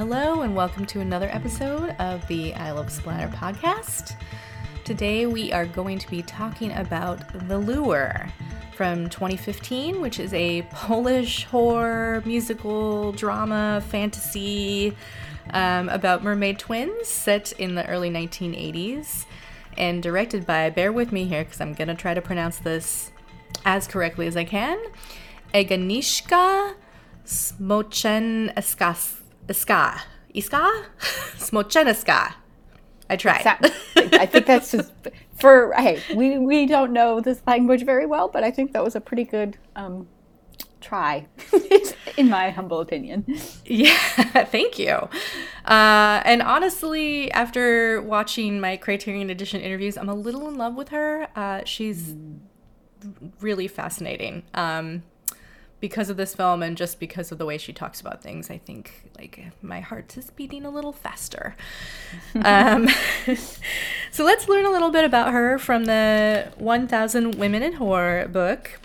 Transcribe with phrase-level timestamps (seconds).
[0.00, 4.16] Hello, and welcome to another episode of the I Love Splatter podcast.
[4.82, 8.26] Today we are going to be talking about The Lure
[8.72, 14.96] from 2015, which is a Polish horror musical drama fantasy
[15.50, 19.26] um, about mermaid twins set in the early 1980s
[19.76, 23.12] and directed by, bear with me here because I'm going to try to pronounce this
[23.66, 24.82] as correctly as I can,
[25.52, 26.72] Agnieszka
[27.26, 29.19] Smoczyńska.
[29.50, 30.00] Iska.
[30.34, 30.70] Iska?
[31.38, 32.34] Smoczyńska.
[33.10, 33.44] I tried.
[33.96, 34.92] I think that's just
[35.40, 38.94] for hey, we we don't know this language very well, but I think that was
[38.94, 40.06] a pretty good um,
[40.80, 41.26] try,
[42.16, 43.24] in my humble opinion.
[43.64, 43.96] Yeah,
[44.44, 45.08] thank you.
[45.64, 50.90] Uh, and honestly, after watching my Criterion Edition interviews, I'm a little in love with
[50.90, 51.28] her.
[51.34, 52.14] Uh, she's
[53.40, 54.44] really fascinating.
[54.54, 55.02] Um,
[55.80, 58.58] because of this film and just because of the way she talks about things, I
[58.58, 61.56] think like my heart is beating a little faster.
[62.44, 62.88] um,
[64.10, 68.78] so let's learn a little bit about her from the 1000 Women in Horror book.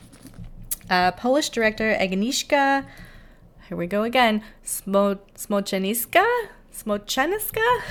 [0.89, 2.85] Uh, Polish director Agnieszka,
[3.67, 6.23] here we go again, Smo- Smocheniska?
[6.71, 7.81] Smocheniska?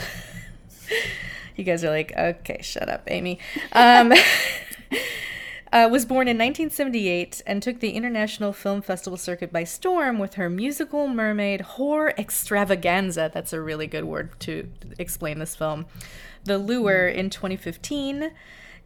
[1.56, 3.40] you guys are like, okay, shut up, Amy.
[3.72, 4.12] Um,
[5.74, 10.34] uh, was born in 1978 and took the International Film Festival circuit by storm with
[10.34, 13.28] her musical mermaid horror extravaganza.
[13.34, 15.86] That's a really good word to explain this film.
[16.44, 18.30] The Lure in 2015,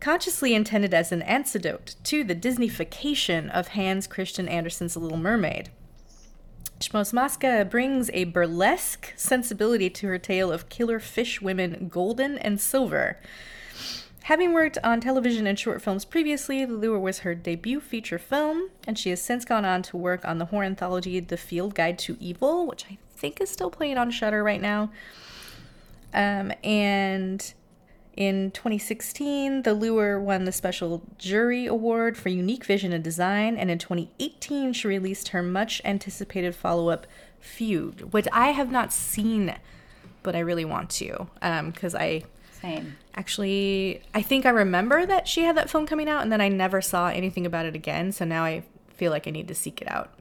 [0.01, 5.69] consciously intended as an antidote to the Disneyfication of Hans Christian Andersen's Little Mermaid.
[6.81, 13.19] Schmosmaska brings a burlesque sensibility to her tale of killer fish women Golden and Silver
[14.23, 18.71] Having worked on television and short films previously, The Lure was her debut feature film,
[18.87, 21.99] and she has since gone on to work on the horror anthology The Field Guide
[22.01, 24.91] to Evil, which I think is still playing on Shudder right now.
[26.13, 27.55] Um, and
[28.17, 33.71] in 2016, The Lure won the Special Jury Award for Unique Vision and Design, and
[33.71, 37.07] in 2018, she released her much anticipated follow up,
[37.41, 39.55] Fugue, which I have not seen,
[40.25, 42.25] but I really want to because um, I
[42.61, 42.97] same.
[43.15, 46.49] Actually, I think I remember that she had that film coming out, and then I
[46.49, 48.13] never saw anything about it again.
[48.13, 48.65] So now I
[48.95, 50.13] feel like I need to seek it out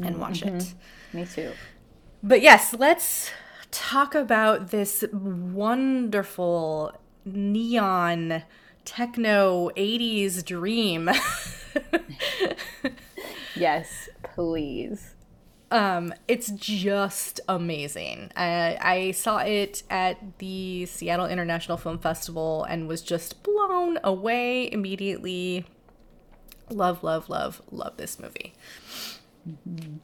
[0.00, 0.56] and watch mm-hmm.
[0.56, 0.74] it.
[1.12, 1.52] Me too.
[2.22, 3.30] But yes, let's
[3.70, 6.92] talk about this wonderful
[7.24, 8.42] neon
[8.84, 11.10] techno 80s dream.
[13.56, 15.13] yes, please.
[15.70, 18.30] Um, it's just amazing.
[18.36, 24.70] I, I saw it at the Seattle International Film Festival and was just blown away
[24.70, 25.64] immediately.
[26.70, 28.54] Love, love, love, love this movie.
[29.48, 29.96] Mm-hmm.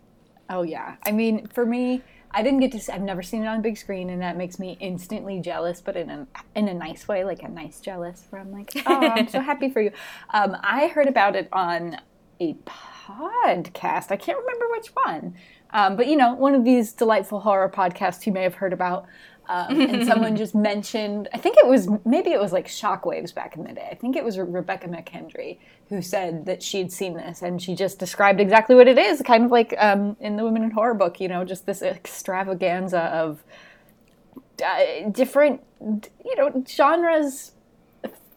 [0.49, 2.81] Oh yeah, I mean, for me, I didn't get to.
[2.81, 5.97] See, I've never seen it on big screen, and that makes me instantly jealous, but
[5.97, 8.27] in a in a nice way, like a nice jealous.
[8.31, 9.93] Where I'm like, oh, I'm so happy for you.
[10.31, 11.97] Um, I heard about it on
[12.41, 14.11] a podcast.
[14.11, 15.35] I can't remember which one,
[15.73, 19.07] um, but you know, one of these delightful horror podcasts you may have heard about.
[19.49, 23.57] Um, and someone just mentioned, I think it was maybe it was like Shockwaves back
[23.57, 23.89] in the day.
[23.91, 25.59] I think it was Rebekah McKendry
[25.89, 29.45] who said that she'd seen this, and she just described exactly what it is, kind
[29.45, 31.21] of like um, in the Women in Horror book.
[31.21, 33.43] You know, just this extravaganza of
[34.65, 37.53] uh, different, you know, genres,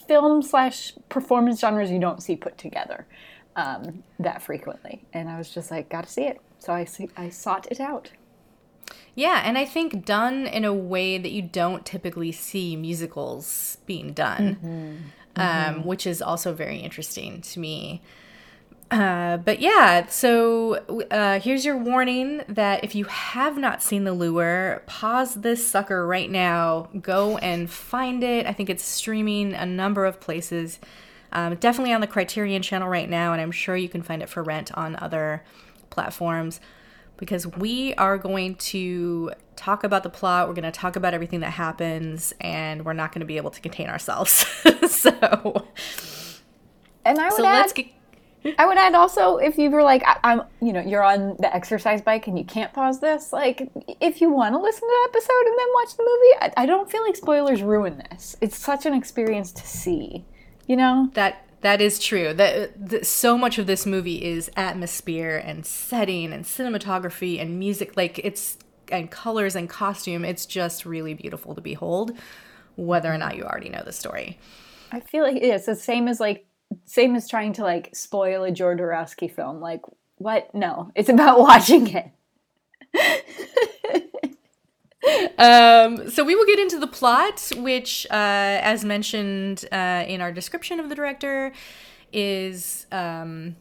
[0.08, 3.06] film slash performance genres you don't see put together
[3.56, 5.06] um, that frequently.
[5.14, 6.88] And I was just like, got to see it so I
[7.18, 8.12] I sought it out.
[9.16, 14.14] Yeah, and I think done in a way that you don't typically see musicals being
[14.14, 14.96] done, mm-hmm.
[15.35, 15.88] Um, mm-hmm.
[15.88, 18.02] which is also very interesting to me.
[18.90, 20.76] Uh, but yeah, so
[21.11, 26.05] uh, here's your warning that if you have not seen The Lure, pause this sucker
[26.05, 26.90] right now.
[27.02, 28.46] Go and find it.
[28.46, 30.79] I think it's streaming a number of places.
[31.34, 34.30] Um, definitely on the Criterion channel right now, and I'm sure you can find it
[34.30, 35.44] for rent on other
[35.90, 36.62] platforms
[37.18, 40.47] because we are going to talk about the plot.
[40.47, 43.50] We're going to talk about everything that happens, and we're not going to be able
[43.50, 44.32] to contain ourselves.
[44.88, 45.66] so,
[47.03, 47.88] and I would so add, get...
[48.59, 51.53] I would add also if you were like, I, am you know, you're on the
[51.53, 53.34] exercise bike and you can't pause this.
[53.34, 53.72] Like,
[54.02, 56.66] if you want to listen to the episode and then watch the movie, I, I
[56.68, 58.36] don't feel like spoilers ruin this.
[58.40, 60.26] It's such an experience to see.
[60.68, 62.34] You know that that is true.
[62.34, 67.96] That, that, so much of this movie is atmosphere and setting and cinematography and music.
[67.96, 68.58] Like it's
[68.92, 70.26] and colors and costume.
[70.26, 72.12] It's just really beautiful to behold,
[72.76, 74.40] whether or not you already know the story.
[74.92, 76.46] I feel like it's the same as like
[76.86, 79.62] same as trying to like spoil a Jodorowsky film.
[79.62, 79.82] Like
[80.18, 80.54] what?
[80.54, 82.12] No, it's about watching it.
[85.38, 88.14] um, so we will get into the plot, which, uh,
[88.61, 91.52] as mentioned uh, in our description of the director,
[92.11, 93.55] is um,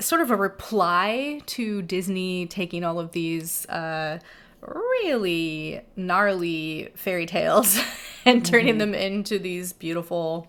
[0.00, 4.18] sort of a reply to Disney taking all of these uh,
[4.60, 7.80] really gnarly fairy tales
[8.24, 8.92] and turning mm-hmm.
[8.92, 10.46] them into these beautiful,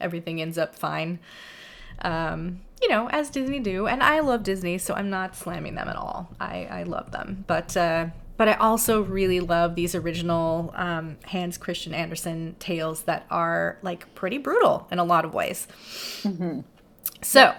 [0.00, 1.18] everything ends up fine.
[2.02, 5.88] Um, you know, as Disney do, and I love Disney, so I'm not slamming them
[5.88, 6.28] at all.
[6.38, 8.06] I, I love them, but uh,
[8.38, 14.14] but I also really love these original um, Hans Christian Andersen tales that are like
[14.14, 15.68] pretty brutal in a lot of ways.
[16.22, 16.60] Mm-hmm.
[17.20, 17.52] So.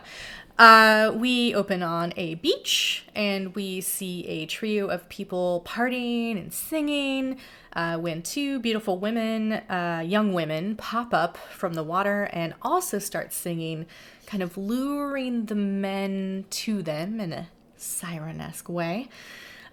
[0.57, 6.53] Uh, we open on a beach and we see a trio of people partying and
[6.53, 7.39] singing
[7.71, 12.99] uh, when two beautiful women, uh, young women, pop up from the water and also
[12.99, 13.85] start singing,
[14.25, 17.47] kind of luring the men to them in a
[17.77, 19.07] siren esque way.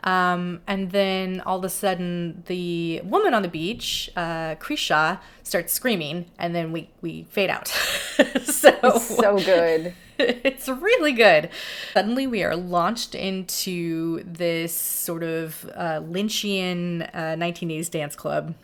[0.06, 5.72] Um, and then all of a sudden, the woman on the beach, uh, Krysia, starts
[5.72, 7.66] screaming, and then we, we fade out.
[8.44, 9.94] so it's so good.
[10.18, 11.50] It's really good.
[11.92, 18.54] Suddenly, we are launched into this sort of uh, Lynchian uh, 1980s dance club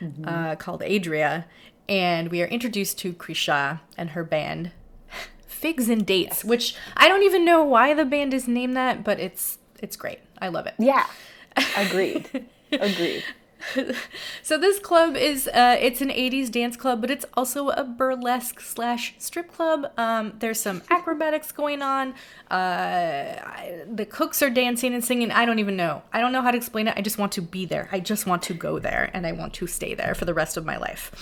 [0.00, 0.26] mm-hmm.
[0.26, 1.44] uh, called Adria,
[1.90, 4.70] and we are introduced to Krysia and her band,
[5.46, 9.20] Figs and Dates, which I don't even know why the band is named that, but
[9.20, 10.20] it's it's great.
[10.40, 10.74] I love it.
[10.78, 11.06] Yeah.
[11.76, 12.46] Agreed.
[12.72, 13.24] Agreed.
[14.42, 18.60] so this club is uh, it's an 80s dance club but it's also a burlesque
[18.60, 22.14] slash strip club um, there's some acrobatics going on
[22.50, 26.42] uh, I, the cooks are dancing and singing i don't even know i don't know
[26.42, 28.78] how to explain it i just want to be there i just want to go
[28.78, 31.12] there and i want to stay there for the rest of my life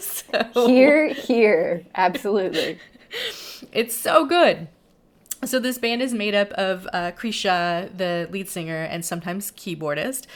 [0.00, 2.78] so, here here absolutely
[3.72, 4.68] it's so good
[5.44, 10.26] so this band is made up of uh, Krysia, the lead singer and sometimes keyboardist,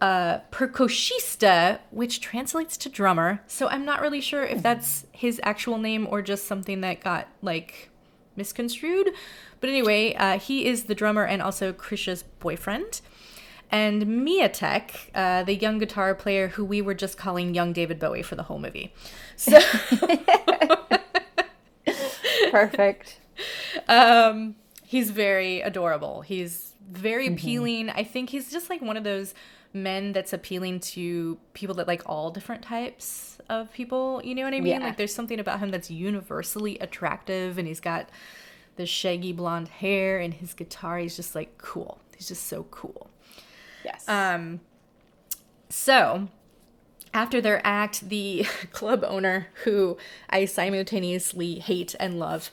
[0.00, 0.38] uh,
[1.90, 3.40] which translates to drummer.
[3.46, 7.28] So I'm not really sure if that's his actual name or just something that got
[7.42, 7.90] like
[8.36, 9.10] misconstrued.
[9.60, 13.00] But anyway, uh, he is the drummer and also Krysia's boyfriend.
[13.70, 18.22] And Mietek, uh, the young guitar player who we were just calling young David Bowie
[18.22, 18.94] for the whole movie.
[19.34, 19.60] So
[22.52, 23.18] perfect.
[23.88, 26.22] um, he's very adorable.
[26.22, 27.34] He's very mm-hmm.
[27.34, 27.90] appealing.
[27.90, 29.34] I think he's just like one of those
[29.72, 34.20] men that's appealing to people that like all different types of people.
[34.24, 34.80] You know what I mean?
[34.80, 34.86] Yeah.
[34.86, 38.08] Like there's something about him that's universally attractive and he's got
[38.76, 40.98] the shaggy blonde hair and his guitar.
[40.98, 42.00] He's just like cool.
[42.16, 43.10] He's just so cool.
[43.84, 44.08] Yes.
[44.08, 44.60] Um
[45.68, 46.28] so
[47.12, 49.96] after their act, the club owner, who
[50.28, 52.50] I simultaneously hate and love,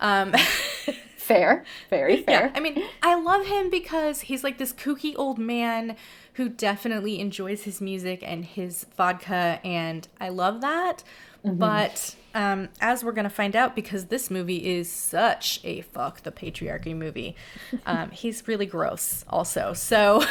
[0.00, 0.32] um,
[1.16, 2.46] fair, very fair.
[2.46, 5.96] Yeah, I mean, I love him because he's like this kooky old man
[6.34, 11.02] who definitely enjoys his music and his vodka, and I love that.
[11.44, 11.58] Mm-hmm.
[11.58, 16.32] But um, as we're gonna find out, because this movie is such a fuck the
[16.32, 17.36] patriarchy movie,
[17.86, 19.72] um, he's really gross also.
[19.72, 20.24] So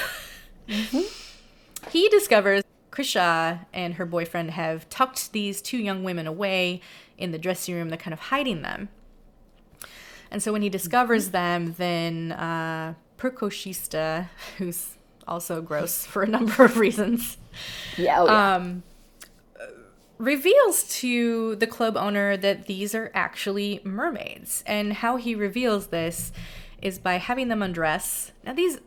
[0.68, 1.02] mm-hmm.
[1.92, 6.82] he discovers Krysia and her boyfriend have tucked these two young women away
[7.18, 7.90] in the dressing room.
[7.90, 8.90] They're kind of hiding them.
[10.32, 12.96] And so when he discovers them, then uh,
[14.58, 17.38] who's also gross for a number of reasons,
[17.98, 18.56] yeah, oh, yeah.
[18.56, 18.84] Um,
[20.18, 24.64] reveals to the club owner that these are actually mermaids.
[24.66, 26.32] And how he reveals this
[26.82, 28.32] is by having them undress.
[28.44, 28.80] Now, these,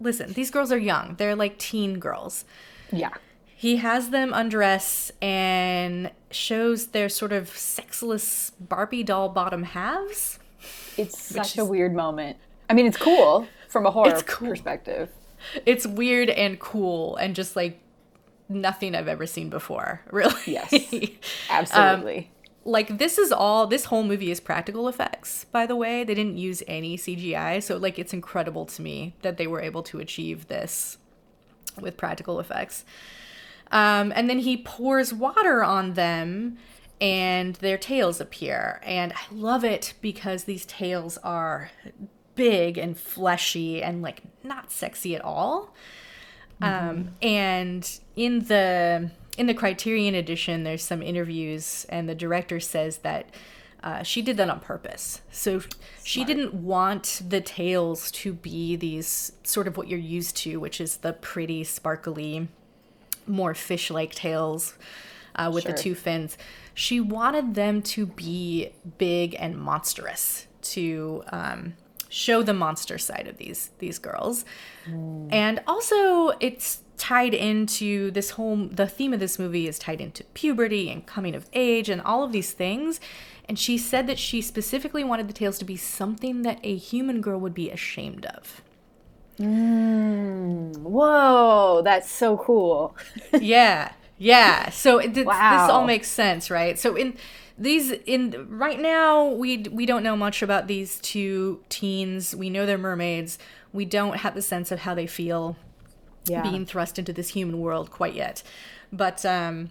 [0.00, 2.44] listen, these girls are young, they're like teen girls.
[2.92, 3.10] Yeah.
[3.54, 10.38] He has them undress and shows their sort of sexless Barbie doll bottom halves.
[10.98, 12.36] It's such is, a weird moment.
[12.68, 14.48] I mean, it's cool from a horror cool.
[14.48, 15.10] perspective.
[15.64, 17.80] It's weird and cool and just like
[18.48, 20.34] nothing I've ever seen before, really.
[20.46, 20.72] Yes.
[21.50, 22.18] Absolutely.
[22.18, 22.24] Um,
[22.64, 26.36] like this is all this whole movie is practical effects by the way they didn't
[26.36, 30.48] use any cgi so like it's incredible to me that they were able to achieve
[30.48, 30.98] this
[31.80, 32.84] with practical effects
[33.70, 36.58] um, and then he pours water on them
[37.00, 38.80] and their tails appear.
[38.84, 41.70] And I love it because these tails are
[42.34, 45.74] big and fleshy and like not sexy at all.
[46.60, 46.90] Mm-hmm.
[46.90, 52.98] Um, and in the in the Criterion edition, there's some interviews, and the director says
[52.98, 53.30] that
[53.84, 55.20] uh, she did that on purpose.
[55.30, 55.74] So Smart.
[56.02, 60.80] she didn't want the tails to be these sort of what you're used to, which
[60.80, 62.48] is the pretty, sparkly,
[63.28, 64.74] more fish-like tails
[65.36, 65.72] uh, with sure.
[65.72, 66.36] the two fins
[66.74, 71.74] she wanted them to be big and monstrous to um,
[72.08, 74.44] show the monster side of these these girls,
[74.88, 75.28] mm.
[75.32, 80.22] and also it's tied into this whole the theme of this movie is tied into
[80.34, 83.00] puberty and coming of age and all of these things
[83.48, 87.20] and she said that she specifically wanted the tails to be something that a human
[87.20, 88.62] girl would be ashamed of
[89.38, 92.96] Mm, whoa, that's so cool.
[93.40, 95.62] yeah yeah so th- Wow.
[95.66, 97.16] this all makes sense right so in
[97.56, 102.66] these in right now we we don't know much about these two teens we know
[102.66, 103.38] they're mermaids
[103.72, 105.56] we don't have the sense of how they feel
[106.26, 106.42] Yeah.
[106.42, 108.42] being thrust into this human world quite yet.
[108.92, 109.70] But um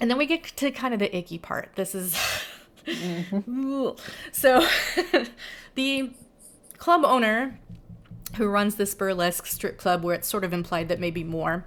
[0.00, 1.70] and then we get to kind of the icky part.
[1.76, 2.16] This is
[4.32, 4.66] so
[5.74, 6.10] the
[6.78, 7.58] club owner
[8.36, 11.64] who runs this burlesque strip club where it's sort of implied that maybe more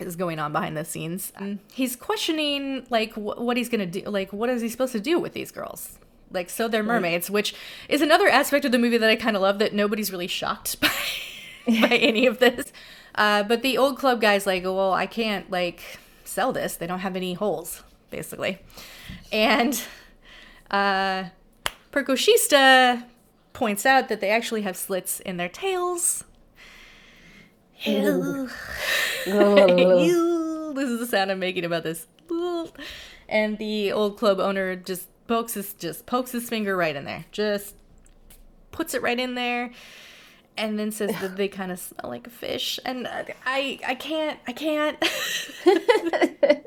[0.00, 1.32] is going on behind the scenes.
[1.36, 4.92] Um, he's questioning like wh- what he's going to do like what is he supposed
[4.92, 5.98] to do with these girls?
[6.30, 7.54] Like so they're mermaids, which
[7.88, 10.80] is another aspect of the movie that I kind of love that nobody's really shocked
[10.80, 10.90] by
[11.66, 12.72] by any of this.
[13.14, 16.76] Uh, but the old club guy's like, well, I can't like sell this.
[16.76, 18.58] They don't have any holes, basically.
[19.32, 19.82] And
[20.70, 21.24] uh,
[21.92, 23.04] Perkusista
[23.52, 26.24] points out that they actually have slits in their tails.
[27.82, 28.48] Ew.
[29.26, 30.72] Ew.
[30.74, 32.06] this is the sound I'm making about this.
[33.28, 37.26] And the old club owner just pokes his just pokes his finger right in there.
[37.30, 37.74] Just
[38.70, 39.72] puts it right in there
[40.58, 43.08] and then says that they kind of smell like a fish and
[43.46, 44.98] i i can't i can't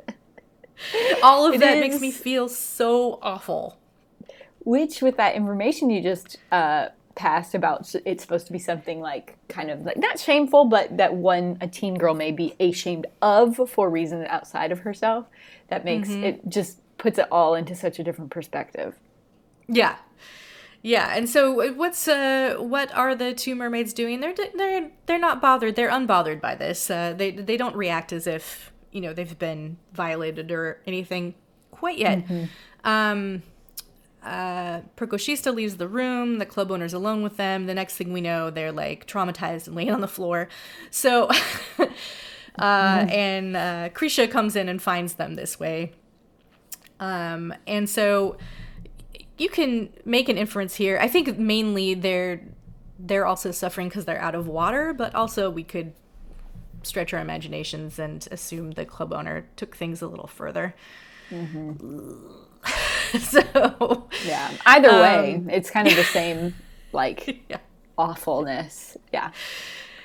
[1.23, 3.77] all of It that makes me feel so awful
[4.59, 9.37] Which, with that information you just uh, passed about, it's supposed to be something like
[9.47, 13.59] kind of like not shameful, but that one a teen girl may be ashamed of
[13.69, 15.25] for reasons outside of herself.
[15.69, 18.95] That makes it just puts it all into such a different perspective.
[19.67, 19.97] yeah.
[20.83, 24.19] Yeah and so what's uh what are the two mermaids doing?
[24.19, 26.89] They're they're they're not bothered they're unbothered by this.
[26.89, 31.35] Uh they they don't react as if you know they've been violated or anything
[31.69, 32.23] quite yet.
[32.83, 33.43] Um
[34.23, 36.37] uh, Perkusista leaves the room.
[36.37, 37.65] The club owner's alone with them.
[37.65, 40.47] The next thing we know, they're like traumatized and laying on the floor.
[40.91, 41.29] So,
[41.79, 41.87] uh,
[42.59, 45.93] and uh, Krysia comes in and finds them this way.
[46.99, 48.37] Um, and so
[49.37, 50.99] you can make an inference here.
[51.01, 52.41] I think mainly they're
[52.99, 55.93] they're also suffering because they're out of water, but also we could
[56.83, 60.75] stretch our imaginations and assume the club owner took things a little further.
[63.19, 64.51] so Yeah.
[64.65, 66.55] Either way, it's kind of the same
[66.91, 67.57] like yeah.
[67.97, 68.97] awfulness.
[69.13, 69.31] Yeah.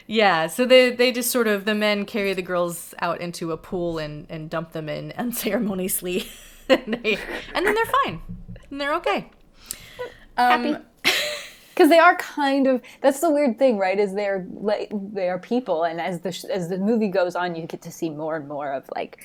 [0.09, 3.57] Yeah, so they they just sort of the men carry the girls out into a
[3.57, 6.29] pool and and dump them in unceremoniously,
[6.69, 7.19] and they
[7.55, 8.23] and then they're fine,
[8.71, 9.31] and they're okay.
[10.37, 10.85] Um, Happy.
[11.71, 15.39] because they are kind of that's the weird thing right is they're like they are
[15.41, 18.37] people and as the sh- as the movie goes on you get to see more
[18.37, 19.25] and more of like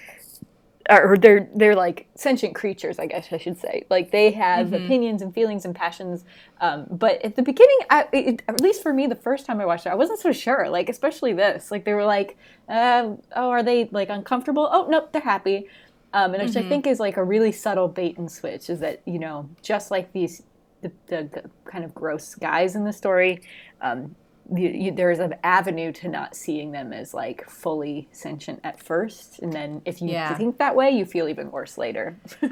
[0.90, 3.86] or they're they're like sentient creatures i guess i should say.
[3.90, 6.26] Like they have opinions and feelings and passions
[6.60, 9.66] um, but at the beginning I, it, at least for me the first time i
[9.66, 11.72] watched it i wasn't so sure like especially this.
[11.72, 12.38] Like they were like
[12.70, 14.70] uh, oh are they like uncomfortable?
[14.72, 15.68] Oh nope they're happy.
[16.14, 19.02] Um, and which I think is like a really subtle bait and switch is that
[19.06, 20.44] you know just like these
[20.82, 23.42] the, the, the kind of gross guys in the story,
[23.82, 24.16] um,
[24.52, 28.82] you, you, there is an avenue to not seeing them as like fully sentient at
[28.82, 30.36] first, and then if you Yeah.
[30.36, 32.18] think that way, you feel even worse later.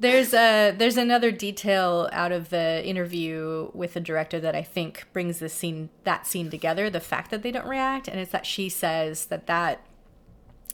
[0.00, 5.06] There's a there's another detail out of the interview with the director that I think
[5.12, 6.90] brings this scene that scene together.
[6.90, 9.80] The fact that they don't react, and it's that she says that that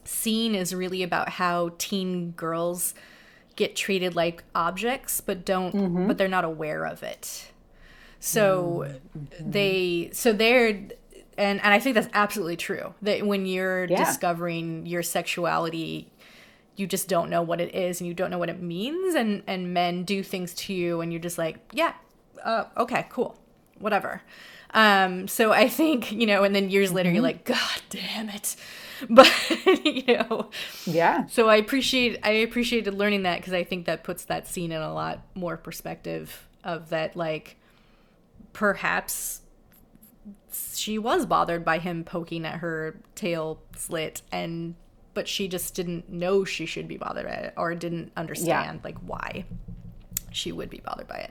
[0.04, 2.94] scene is really about how teen girls
[3.54, 6.06] get treated like objects, but don't mm-hmm.
[6.06, 7.52] but they're not aware of it.
[8.20, 8.86] So
[9.40, 10.68] they so they're
[11.36, 12.94] and and I think that's absolutely true.
[13.02, 13.98] That when you're Yeah.
[13.98, 16.10] discovering your sexuality,
[16.76, 19.42] you just don't know what it is and you don't know what it means and
[19.46, 21.92] and men do things to you and you're just like yeah
[22.44, 23.36] uh, okay cool
[23.80, 24.22] whatever
[24.74, 28.54] um so i think you know and then years later you're like god damn it
[29.10, 29.28] but
[29.84, 30.50] you know
[30.86, 34.70] yeah, so i appreciate i appreciated learning that because i think that puts that scene
[34.70, 37.56] in a lot more perspective of that like
[38.58, 39.42] perhaps
[40.74, 44.74] she was bothered by him poking at her tail slit and
[45.14, 48.98] but she just didn't know she should be bothered by it or didn't understand like
[48.98, 49.44] why
[50.32, 51.30] she would be bothered by it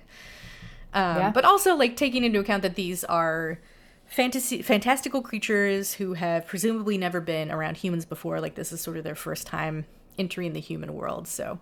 [0.93, 1.31] um, Yeah.
[1.31, 3.59] but also like taking into account that these are
[4.05, 8.95] fantasy fantastical creatures who have presumably never been around humans before like this is sort
[8.95, 9.85] of their first time
[10.17, 11.59] entering the human world so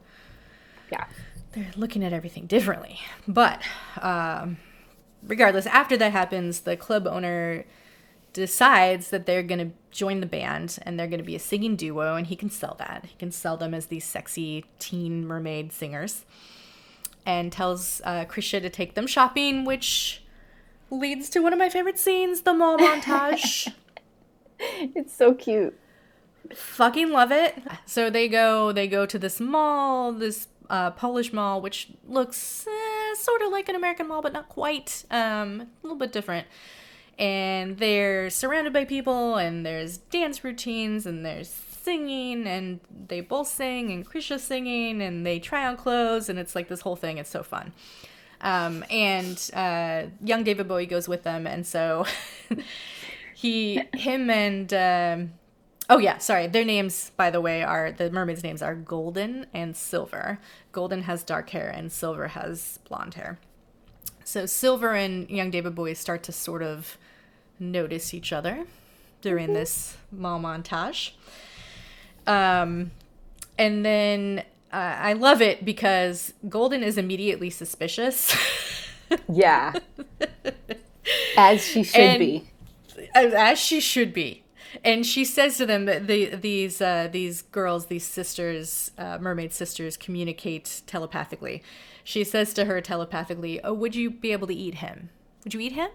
[0.91, 1.05] yeah,
[1.53, 2.99] they're looking at everything differently.
[3.27, 3.59] But
[3.99, 4.57] um,
[5.25, 7.65] regardless, after that happens, the club owner
[8.33, 11.75] decides that they're going to join the band and they're going to be a singing
[11.75, 13.05] duo and he can sell that.
[13.05, 16.25] He can sell them as these sexy teen mermaid singers
[17.25, 20.21] and tells uh, Krysia to take them shopping, which
[20.91, 23.73] leads to one of my favorite scenes, the mall montage.
[24.59, 25.77] it's so cute.
[26.53, 27.57] Fucking love it.
[27.85, 32.94] So they go they go to this mall, this uh, Polish mall, which looks eh,
[33.19, 35.05] sort of like an American mall, but not quite.
[35.11, 36.47] Um, a little bit different
[37.17, 43.47] and they're surrounded by people and there's dance routines and there's singing and they both
[43.47, 47.17] sing and Krysia singing and they try on clothes and it's like this whole thing.
[47.17, 47.71] It's so fun.
[48.41, 52.05] Um, and uh, young David Bowie goes with them, and so
[53.33, 55.33] he, him, and um,
[55.89, 59.75] oh yeah, sorry, their names by the way are the mermaids' names are Golden and
[59.75, 60.39] Silver.
[60.71, 63.39] Golden has dark hair and Silver has blonde hair.
[64.23, 66.97] So Silver and young David Bowie start to sort of
[67.59, 68.65] notice each other
[69.21, 69.55] during mm-hmm.
[69.55, 71.11] this mall montage.
[72.27, 72.91] Um,
[73.57, 78.35] and then uh, I love it because Golden is immediately suspicious.
[79.31, 79.73] yeah.
[81.37, 82.43] As she should and, be.
[83.13, 84.44] As she should be.
[84.83, 89.53] And she says to them that the, these uh, these girls, these sisters, uh, mermaid
[89.53, 91.63] sisters, communicate telepathically.
[92.03, 95.09] She says to her telepathically, "Oh, would you be able to eat him?
[95.43, 95.89] Would you eat him?"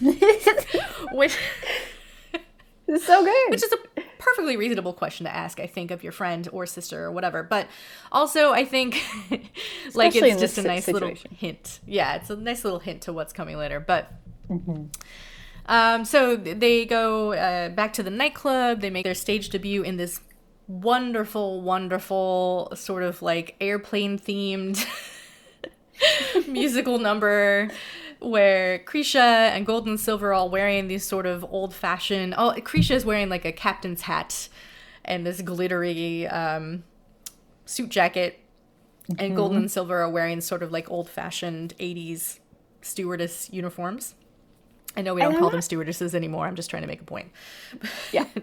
[1.12, 1.36] which
[2.88, 3.50] is so good.
[3.50, 3.78] Which is a
[4.18, 7.42] perfectly reasonable question to ask, I think, of your friend or sister or whatever.
[7.42, 7.68] But
[8.10, 9.02] also, I think
[9.94, 11.30] like it's just a nice situation.
[11.30, 11.80] little hint.
[11.86, 13.80] Yeah, it's a nice little hint to what's coming later.
[13.80, 14.12] But.
[14.48, 14.86] Mm-hmm.
[15.66, 18.80] Um, so they go uh, back to the nightclub.
[18.80, 20.20] They make their stage debut in this
[20.66, 24.84] wonderful, wonderful sort of like airplane themed
[26.48, 27.70] musical number
[28.20, 32.34] where Krysia and Gold and Silver are all wearing these sort of old fashioned.
[32.36, 34.48] Oh, Krysia is wearing like a captain's hat
[35.04, 36.84] and this glittery um,
[37.66, 38.40] suit jacket,
[39.10, 39.22] mm-hmm.
[39.22, 42.38] and Gold and Silver are wearing sort of like old fashioned 80s
[42.80, 44.14] stewardess uniforms.
[44.96, 46.46] I know we don't call them stewardesses anymore.
[46.46, 47.30] I'm just trying to make a point.
[48.12, 48.26] Yeah.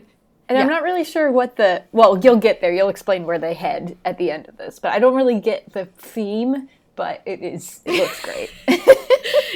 [0.50, 0.64] And yeah.
[0.64, 2.74] I'm not really sure what the well, you'll get there.
[2.74, 5.72] You'll explain where they head at the end of this, but I don't really get
[5.72, 6.68] the theme.
[7.02, 8.52] But it is it looks great.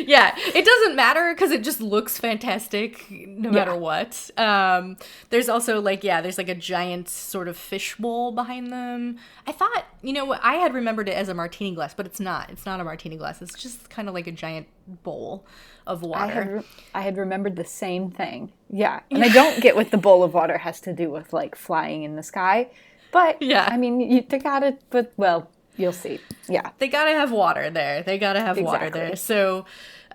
[0.08, 4.32] yeah, it doesn't matter because it just looks fantastic no matter what.
[4.36, 4.98] Um,
[5.30, 9.20] there's also like yeah, there's like a giant sort of fish bowl behind them.
[9.46, 12.50] I thought you know I had remembered it as a martini glass, but it's not.
[12.50, 13.44] It's not a martini glass.
[13.44, 14.66] It's just kind of like a giant
[15.04, 15.46] bowl
[15.86, 16.24] of water.
[16.24, 16.64] I had, re-
[16.96, 18.54] I had remembered the same thing.
[18.72, 21.56] Yeah, and I don't get what the bowl of water has to do with like
[21.56, 22.72] flying in the sky.
[23.12, 24.82] But yeah, I mean, you they got it.
[24.90, 26.20] But well, You'll see.
[26.48, 26.72] Yeah.
[26.78, 28.04] They gotta have water there.
[28.04, 28.64] They gotta have exactly.
[28.64, 29.16] water there.
[29.16, 29.66] So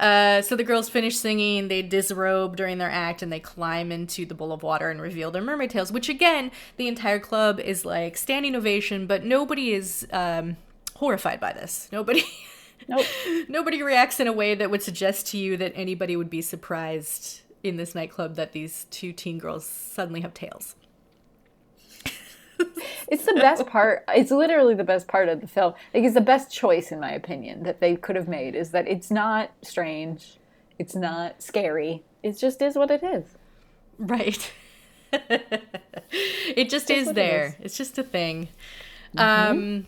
[0.00, 4.24] uh, so the girls finish singing, they disrobe during their act, and they climb into
[4.24, 7.84] the bowl of water and reveal their mermaid tails, which again, the entire club is
[7.84, 10.56] like standing ovation, but nobody is um,
[10.96, 11.88] horrified by this.
[11.92, 12.24] Nobody.
[12.88, 13.04] Nope.
[13.48, 17.42] nobody reacts in a way that would suggest to you that anybody would be surprised
[17.62, 20.76] in this nightclub that these two teen girls suddenly have tails
[23.08, 24.04] it's the best part.
[24.08, 25.74] It's literally the best part of the film.
[25.94, 28.88] Like it's the best choice in my opinion that they could have made is that
[28.88, 30.38] it's not strange,
[30.78, 32.02] it's not scary.
[32.22, 33.24] It just is what it is.
[33.98, 34.52] Right.
[35.12, 37.46] it just is there.
[37.46, 37.66] It is.
[37.66, 38.48] It's just a thing.
[39.16, 39.50] Mm-hmm.
[39.52, 39.86] Um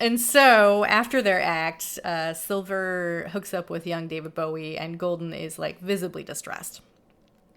[0.00, 5.32] and so after their act, uh, Silver hooks up with young David Bowie, and Golden
[5.32, 6.82] is like visibly distressed.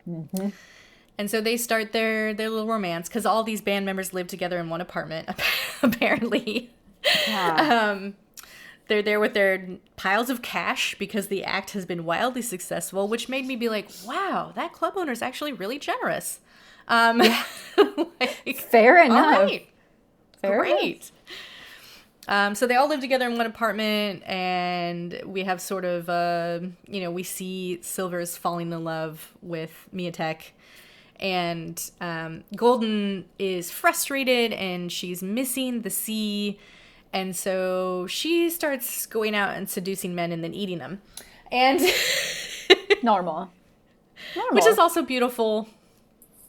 [0.09, 0.49] Mm-hmm.
[1.17, 4.59] And so they start their their little romance because all these band members live together
[4.59, 5.29] in one apartment,
[5.83, 6.71] apparently.
[7.27, 7.91] Yeah.
[7.91, 8.15] um,
[8.87, 13.29] they're there with their piles of cash because the act has been wildly successful, which
[13.29, 16.39] made me be like, "Wow, that club owner is actually really generous."
[16.87, 17.43] Um, yeah.
[18.19, 19.43] like, Fair enough.
[19.43, 19.69] Right.
[20.41, 21.11] Fair Great.
[22.27, 26.59] Um, so they all live together in one apartment, and we have sort of, uh,
[26.87, 30.51] you know, we see Silver's falling in love with Mietek
[31.21, 36.59] and um, Golden is frustrated and she's missing the sea.
[37.13, 41.01] And so she starts going out and seducing men and then eating them.
[41.51, 41.79] And
[43.03, 43.51] normal.
[44.35, 44.55] normal.
[44.55, 45.67] Which is also beautiful.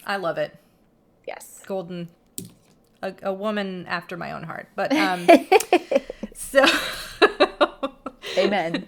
[0.07, 0.57] I love it.
[1.27, 1.63] Yes.
[1.67, 2.09] Golden.
[3.03, 4.69] A, a woman after my own heart.
[4.77, 5.27] But um
[6.35, 6.65] so
[8.39, 8.87] Amen.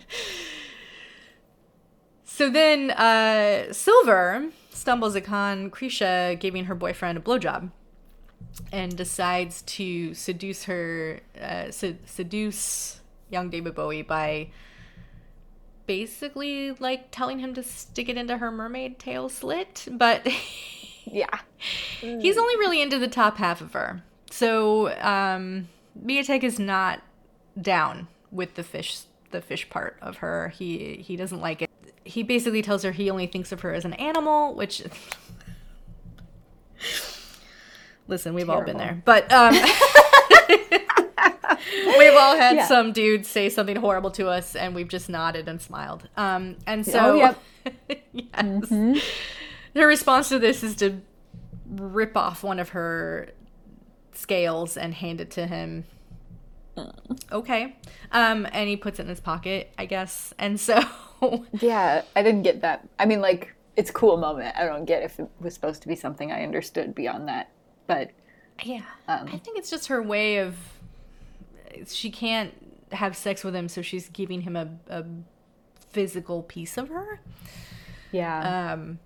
[2.25, 4.51] So then uh Silver
[4.85, 7.71] stumbles upon Krysia giving her boyfriend a blowjob
[8.71, 14.51] and decides to seduce her, uh, seduce young David Bowie by
[15.87, 20.29] basically like telling him to stick it into her mermaid tail slit, but
[21.07, 21.39] Yeah.
[22.01, 24.03] he's only really into the top half of her.
[24.31, 25.69] So um,
[25.99, 27.01] Mietek is not
[27.59, 30.51] down with the fish the fish part of her.
[30.51, 31.71] He he doesn't like it.
[32.05, 34.83] He basically tells her he only thinks of her as an animal, which
[38.09, 39.01] listen, we've all been there.
[39.05, 39.55] But um
[41.99, 42.67] we've all had Yeah.
[42.67, 46.09] some dude say something horrible to us and we've just nodded and smiled.
[46.17, 47.43] Um and so Oh, yep.
[48.13, 49.03] yes.
[49.75, 51.01] Her response to this is to
[51.69, 53.31] rip off one of her
[54.13, 55.85] scales and hand it to him.
[57.33, 57.77] Okay.
[58.13, 60.33] Um, and he puts it in his pocket, I guess.
[60.39, 60.81] And so,
[61.61, 62.87] Yeah, I didn't get that.
[62.99, 64.55] I mean, like, it's a cool moment.
[64.57, 67.51] I don't get if it was supposed to be something I understood beyond that.
[67.87, 68.11] But
[68.63, 69.29] yeah, Um.
[69.29, 70.57] I think it's just her way of.
[71.87, 72.53] She can't
[72.93, 75.05] have sex with him, so she's giving him a, a
[75.91, 77.21] physical piece of her.
[78.13, 78.73] yeah.
[78.73, 78.99] Um,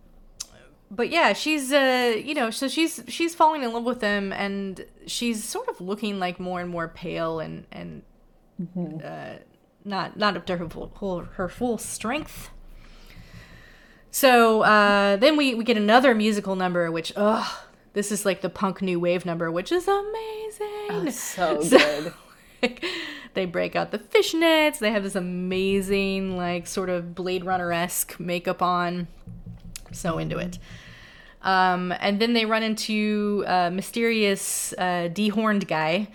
[0.90, 4.84] but yeah, she's uh, you know, so she's she's falling in love with him, and
[5.06, 8.02] she's sort of looking like more and more pale and and
[9.04, 9.34] uh,
[9.84, 12.50] not not up to her full, her full strength.
[14.10, 17.46] So uh, then we we get another musical number, which ugh,
[17.92, 20.88] this is like the punk new wave number, which is amazing.
[20.90, 22.14] Oh, so So- good.
[22.62, 22.84] like,
[23.34, 24.78] they break out the fishnets.
[24.78, 29.06] They have this amazing, like, sort of Blade Runner esque makeup on.
[29.92, 30.58] So into it.
[31.42, 36.08] Um, and then they run into a mysterious uh, dehorned guy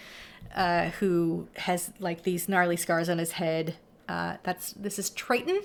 [0.53, 3.75] uh, who has like these gnarly scars on his head.
[4.07, 5.61] Uh, that's this is Triton.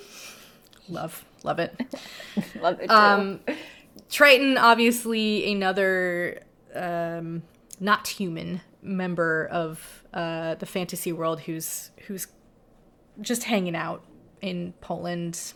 [0.88, 1.78] Love, love it.
[2.60, 2.94] Love it too.
[2.94, 3.40] Um,
[4.08, 6.40] Triton, obviously another
[6.74, 7.42] um,
[7.78, 12.28] not human member of uh, the fantasy world who's who's
[13.20, 14.04] just hanging out
[14.40, 15.52] in Poland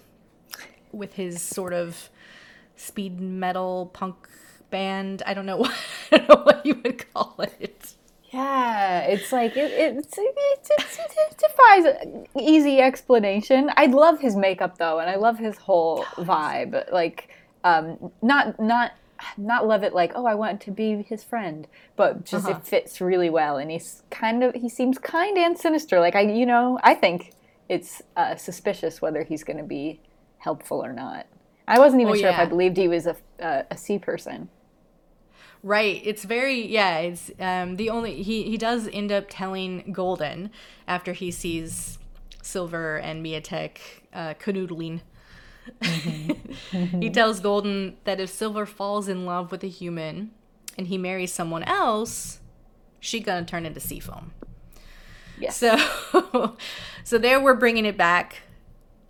[0.90, 2.10] with his sort of
[2.82, 4.28] speed metal punk
[4.70, 5.22] band.
[5.26, 5.74] I don't know what,
[6.10, 7.94] I don't know what you would call it.
[8.32, 13.70] yeah, it's like it, it's, it's, it's, it defies easy explanation.
[13.76, 16.90] I love his makeup though, and I love his whole vibe.
[16.92, 17.28] Like,
[17.64, 18.92] um, not not
[19.38, 22.58] not love it like oh I want to be his friend, but just Uh-huh.
[22.58, 26.00] it fits really well, and he's kind of he seems kind and sinister.
[26.00, 27.32] Like I you know I think
[27.68, 30.00] it's uh, suspicious whether he's going to be
[30.38, 31.26] helpful or not.
[31.72, 34.48] I wasn't even Oh, sure if I believed he was a a, a sea person.
[35.62, 36.02] Right.
[36.04, 36.98] It's very yeah.
[36.98, 40.50] It's um the only he he does end up telling Golden
[40.86, 41.98] after he sees
[42.42, 43.78] Silver and Mietek
[44.12, 45.00] uh, canoodling.
[47.00, 50.32] he tells Golden that if Silver falls in love with a human
[50.76, 52.40] and he marries someone else,
[53.00, 54.32] she gonna turn into sea foam.
[55.38, 55.56] Yes.
[55.56, 56.56] So,
[57.04, 58.42] so there we're bringing it back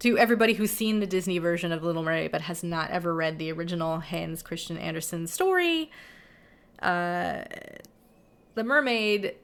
[0.03, 3.39] to everybody who's seen the Disney version of Little Mermaid but has not ever read
[3.39, 5.91] the original Hans Christian Andersen story.
[6.81, 7.43] Uh,
[8.55, 9.37] the mermaid,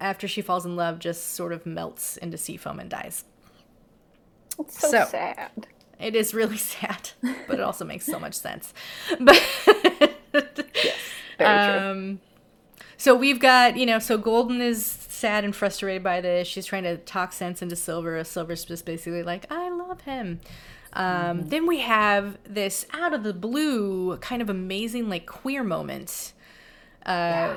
[0.00, 3.24] after she falls in love, just sort of melts into sea foam and dies.
[4.58, 5.66] It's so, So- sad.
[6.00, 7.10] It is really sad,
[7.46, 8.74] but it also makes so much sense.
[9.20, 9.40] But
[11.38, 12.18] Very true.
[13.02, 16.46] So we've got, you know, so Golden is sad and frustrated by this.
[16.46, 18.22] She's trying to talk sense into Silver.
[18.22, 20.38] Silver's just basically like, I love him.
[20.92, 26.32] Um, Then we have this out of the blue kind of amazing, like, queer moment
[27.04, 27.56] uh,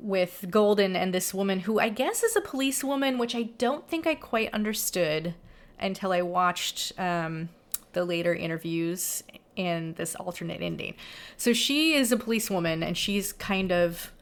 [0.00, 4.06] with Golden and this woman who I guess is a policewoman, which I don't think
[4.06, 5.34] I quite understood
[5.78, 7.50] until I watched um,
[7.92, 9.22] the later interviews
[9.54, 10.94] and this alternate ending.
[11.36, 14.12] So she is a policewoman and she's kind of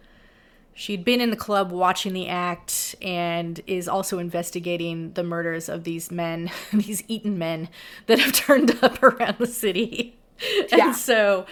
[0.76, 5.82] she'd been in the club watching the act and is also investigating the murders of
[5.82, 7.68] these men, these eaten men
[8.06, 10.16] that have turned up around the city.
[10.70, 10.88] Yeah.
[10.88, 11.46] And so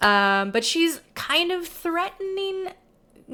[0.00, 2.68] um, but she's kind of threatening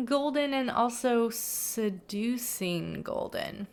[0.04, 3.66] Golden and also seducing Golden.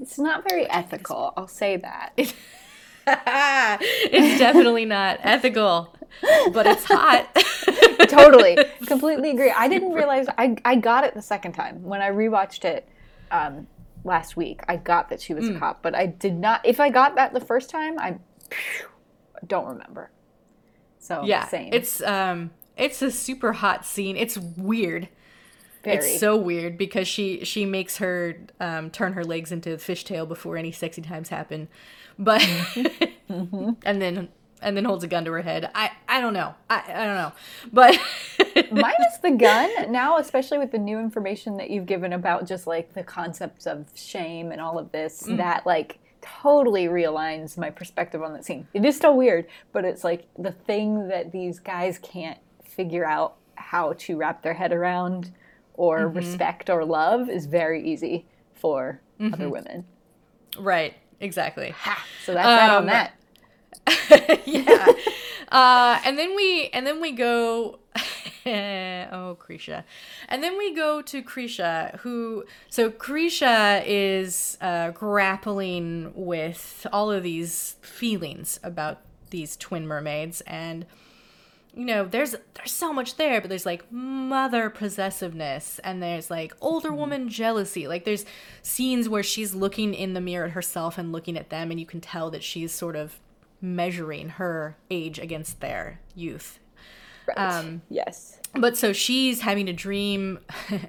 [0.00, 1.32] It's not very ethical.
[1.36, 2.12] I'll say that.
[3.06, 5.94] it's definitely not ethical,
[6.52, 7.28] but it's hot.
[8.08, 9.50] totally, completely agree.
[9.56, 12.88] I didn't realize I I got it the second time when I rewatched it
[13.30, 13.66] um,
[14.04, 14.60] last week.
[14.68, 15.56] I got that she was Hmm.
[15.56, 16.60] a cop, but I did not.
[16.64, 18.18] If I got that the first time, I
[19.46, 20.10] don't remember.
[20.98, 21.70] So yeah, same.
[21.72, 24.16] it's um, it's a super hot scene.
[24.16, 25.08] It's weird.
[25.82, 29.76] very It's so weird because she she makes her um, turn her legs into a
[29.78, 31.66] fishtail before any sexy times happen,
[32.18, 32.40] but
[33.28, 34.28] and then
[34.62, 35.70] and then holds a gun to her head.
[35.74, 36.54] I I don't know.
[36.70, 37.32] I I don't know,
[37.72, 37.98] but
[38.70, 42.94] minus the gun now, especially with the new information that you've given about just like
[42.94, 45.24] the concepts of shame and all of this.
[45.24, 45.36] Mm.
[45.38, 48.66] That like totally realigns my perspective on that scene.
[48.72, 53.36] It is still weird, but it's like the thing that these guys can't figure out
[53.56, 55.32] how to wrap their head around
[55.74, 56.16] or mm-hmm.
[56.16, 59.34] respect or love is very easy for mm-hmm.
[59.34, 59.84] other women.
[60.58, 61.70] Right, exactly.
[61.70, 62.04] Ha!
[62.24, 63.12] So that's um, that on that.
[64.46, 64.86] yeah.
[65.52, 67.78] uh, and then we and then we go
[68.46, 69.84] oh Krysia.
[70.28, 77.22] And then we go to Krysia who so Krysia is uh, grappling with all of
[77.22, 80.84] these feelings about these twin mermaids and
[81.74, 86.52] you know there's there's so much there but there's like mother possessiveness and there's like
[86.60, 86.98] older mm-hmm.
[86.98, 88.26] woman jealousy like there's
[88.60, 91.86] scenes where she's looking in the mirror at herself and looking at them and you
[91.86, 93.18] can tell that she's sort of
[93.62, 96.58] measuring her age against their youth.
[97.26, 97.38] Right.
[97.38, 98.38] Um, yes.
[98.54, 100.40] But so she's having a dream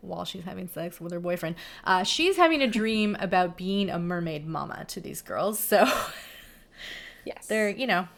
[0.00, 1.56] while she's having sex with her boyfriend.
[1.82, 5.58] Uh, she's having a dream about being a mermaid mama to these girls.
[5.58, 5.86] So
[7.24, 8.08] yes, they're you know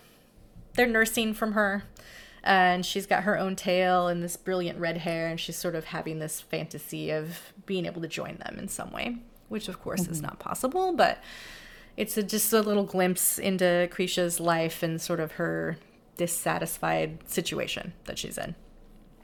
[0.75, 1.85] they're nursing from her.
[2.45, 5.87] And she's got her own tail and this brilliant red hair, and she's sort of
[5.87, 9.17] having this fantasy of being able to join them in some way,
[9.49, 10.13] which of course mm-hmm.
[10.13, 11.19] is not possible, but
[11.97, 15.79] it's a, just a little glimpse into Krysia's life and sort of her
[16.17, 18.55] dissatisfied situation that she's in.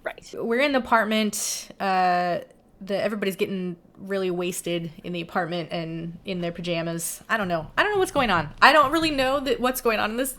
[0.03, 0.35] Right.
[0.37, 1.71] We're in the apartment.
[1.79, 2.41] Uh,
[2.81, 7.23] the everybody's getting really wasted in the apartment and in their pajamas.
[7.29, 7.69] I don't know.
[7.77, 8.53] I don't know what's going on.
[8.61, 10.37] I don't really know that what's going on in this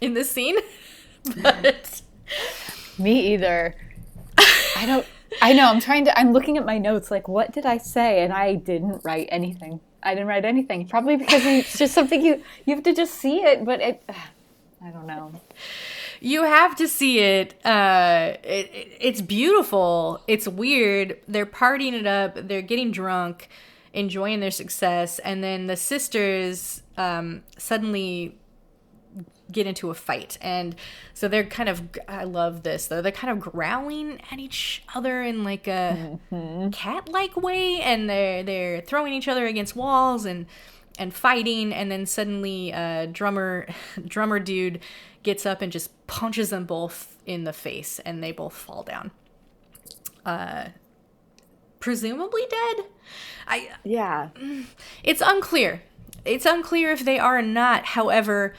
[0.00, 0.56] in this scene.
[1.42, 2.02] but
[2.98, 3.74] me either.
[4.76, 5.06] I don't.
[5.40, 5.66] I know.
[5.66, 6.18] I'm trying to.
[6.18, 7.10] I'm looking at my notes.
[7.10, 8.22] Like, what did I say?
[8.22, 9.80] And I didn't write anything.
[10.02, 10.86] I didn't write anything.
[10.88, 13.64] Probably because it's just something you you have to just see it.
[13.64, 14.02] But it,
[14.84, 15.32] I don't know.
[16.20, 17.54] You have to see it.
[17.64, 18.96] Uh, it, it.
[19.00, 20.22] It's beautiful.
[20.28, 21.18] It's weird.
[21.26, 22.36] They're partying it up.
[22.48, 23.48] They're getting drunk,
[23.92, 28.36] enjoying their success, and then the sisters um, suddenly
[29.52, 30.38] get into a fight.
[30.40, 30.74] And
[31.14, 33.02] so they're kind of I love this though.
[33.02, 36.70] They're kind of growling at each other in like a mm-hmm.
[36.70, 40.46] cat-like way and they're they're throwing each other against walls and
[40.98, 43.66] and fighting and then suddenly uh drummer
[44.06, 44.80] drummer dude
[45.22, 49.10] gets up and just punches them both in the face and they both fall down.
[50.24, 50.68] Uh
[51.80, 52.84] presumably dead.
[53.46, 54.30] I Yeah.
[55.02, 55.82] It's unclear.
[56.24, 57.84] It's unclear if they are or not.
[57.86, 58.54] However,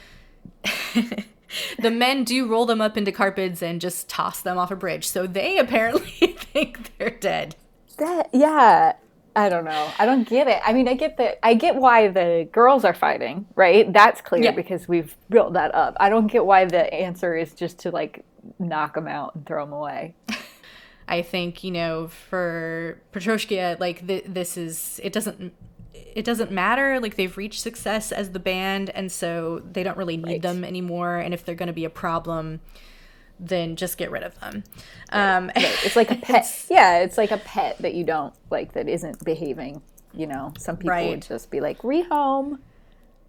[1.78, 5.06] the men do roll them up into carpets and just toss them off a bridge.
[5.08, 7.56] So they apparently think they're dead.
[7.98, 8.94] That yeah.
[9.36, 9.90] I don't know.
[9.98, 10.60] I don't get it.
[10.64, 11.44] I mean, I get that.
[11.44, 13.92] I get why the girls are fighting, right?
[13.92, 14.50] That's clear yeah.
[14.52, 15.96] because we've built that up.
[15.98, 18.24] I don't get why the answer is just to like
[18.60, 20.14] knock them out and throw them away.
[21.08, 25.52] I think you know for Petrushka, like th- this is it doesn't
[26.14, 27.00] it doesn't matter.
[27.00, 30.42] Like they've reached success as the band, and so they don't really need right.
[30.42, 31.18] them anymore.
[31.18, 32.60] And if they're going to be a problem,
[33.40, 34.64] then just get rid of them.
[35.12, 35.36] Right.
[35.36, 35.84] Um, right.
[35.84, 36.66] It's like a pet.
[36.70, 39.82] yeah, it's like a pet that you don't like that isn't behaving.
[40.12, 42.58] You know, some people would just be like rehome.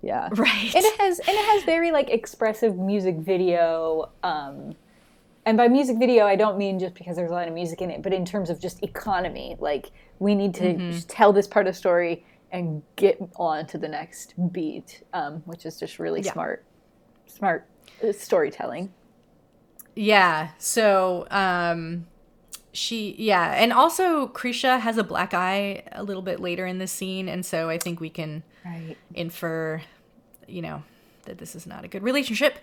[0.01, 0.75] Yeah, right.
[0.75, 4.11] And it has and it has very like expressive music video.
[4.21, 4.75] Um,
[5.47, 7.91] and by music video, I don't mean just because there's a lot of music in
[7.91, 9.55] it, but in terms of just economy.
[9.59, 10.99] Like we need to mm-hmm.
[11.07, 12.23] tell this part of the story
[12.55, 16.31] and get on to the next beat, um, which is just really yeah.
[16.31, 16.65] smart,
[17.27, 17.67] smart
[18.03, 18.93] uh, storytelling.
[19.95, 20.49] Yeah.
[20.57, 22.07] So, um,
[22.71, 23.53] she, yeah.
[23.53, 27.29] And also, Krysia has a black eye a little bit later in the scene.
[27.29, 28.97] And so I think we can right.
[29.13, 29.81] infer,
[30.47, 30.83] you know,
[31.25, 32.59] that this is not a good relationship.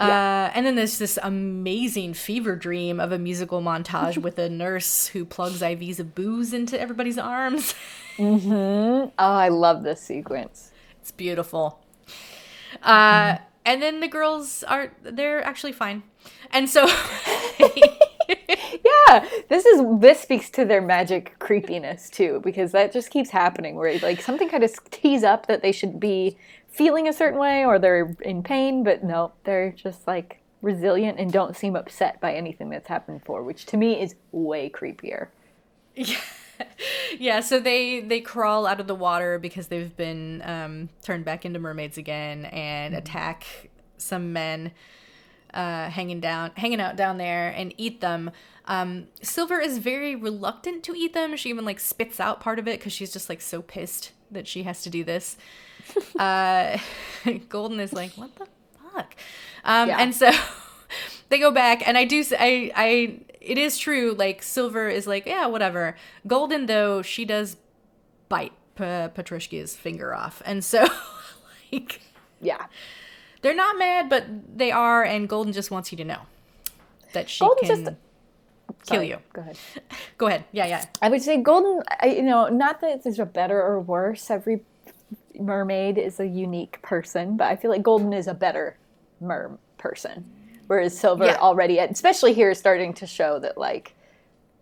[0.00, 0.50] Yeah.
[0.50, 5.08] Uh, and then there's this amazing fever dream of a musical montage with a nurse
[5.08, 7.74] who plugs IVs of booze into everybody's arms.
[8.16, 9.08] Mm-hmm.
[9.18, 10.72] Oh, I love this sequence.
[11.00, 11.80] It's beautiful.
[12.82, 13.40] Uh, mm.
[13.64, 16.02] And then the girls are they're actually fine,
[16.50, 16.86] and so.
[18.28, 23.76] yeah, this is this speaks to their magic creepiness too, because that just keeps happening.
[23.76, 26.36] Where like something kind of tees up that they should be
[26.70, 31.32] feeling a certain way or they're in pain, but no, they're just like resilient and
[31.32, 35.28] don't seem upset by anything that's happened before, which to me is way creepier.
[35.94, 36.20] Yeah.
[37.18, 41.44] yeah, so they they crawl out of the water because they've been um, turned back
[41.44, 42.98] into mermaids again and mm-hmm.
[42.98, 44.72] attack some men
[45.54, 48.30] uh, hanging down, hanging out down there, and eat them.
[48.66, 51.36] Um, Silver is very reluctant to eat them.
[51.36, 54.46] She even like spits out part of it because she's just like so pissed that
[54.46, 55.36] she has to do this.
[56.18, 56.78] uh,
[57.48, 58.46] Golden is like, what the
[58.92, 59.14] fuck?
[59.64, 59.98] Um, yeah.
[60.00, 60.30] And so
[61.28, 62.24] they go back, and I do.
[62.38, 64.14] I I it is true.
[64.16, 65.96] Like Silver is like, yeah, whatever.
[66.26, 67.56] Golden though, she does
[68.28, 70.86] bite P- Petrushka's finger off, and so
[71.72, 72.00] like
[72.40, 72.66] Yeah.
[73.42, 74.24] they're not mad, but
[74.56, 76.20] they are, and Golden just wants you to know
[77.12, 77.96] that she Golden can just-
[78.86, 79.18] kill Sorry, you.
[79.32, 79.58] Go ahead.
[80.16, 80.44] Go ahead.
[80.52, 80.84] Yeah, yeah.
[81.02, 81.82] I would say golden.
[82.00, 84.30] I, you know, not that there's a better or worse.
[84.30, 84.60] Every
[85.40, 88.76] mermaid is a unique person, but I feel like golden is a better
[89.20, 90.24] mer person,
[90.66, 91.38] whereas silver Yeah.
[91.38, 93.94] already, especially here, is starting to show that like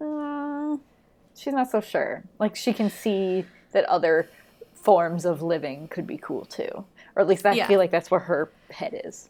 [0.00, 0.76] uh,
[1.36, 2.22] she's not so sure.
[2.38, 4.28] Like she can see that other
[4.74, 6.84] forms of living could be cool too,
[7.16, 7.66] or at least I Yeah.
[7.66, 9.28] feel like that's where her head is.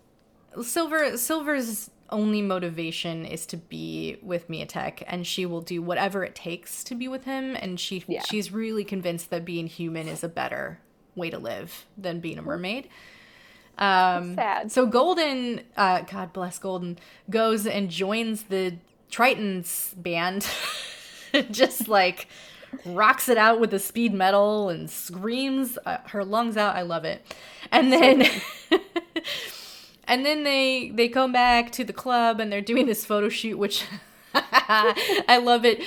[0.62, 6.34] Silver Silver's only motivation is to be with Mietek, and she will do whatever it
[6.34, 7.54] takes to be with him.
[7.56, 8.22] And she Yeah.
[8.22, 10.80] she's really convinced that being human is a better
[11.18, 12.88] way to live than being a mermaid.
[13.78, 14.72] Um, sad.
[14.72, 16.98] So Golden, uh, God bless Golden,
[17.30, 18.74] goes and joins the
[19.10, 20.46] Tritons band,
[21.50, 22.28] just like
[22.84, 26.74] rocks it out with the speed metal and screams uh, her lungs out.
[26.76, 27.24] I love it.
[27.70, 28.26] And then
[30.04, 33.58] and then they they come back to the club and they're doing this photo shoot
[33.58, 33.84] which
[34.34, 35.82] I love it.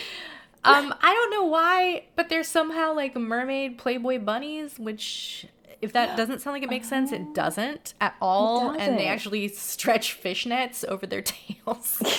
[0.64, 5.48] Um I don't know why, but they're somehow like mermaid playboy bunnies which
[5.82, 8.70] if that doesn't sound like it makes sense, it doesn't at all.
[8.70, 12.02] And they actually stretch fishnets over their tails.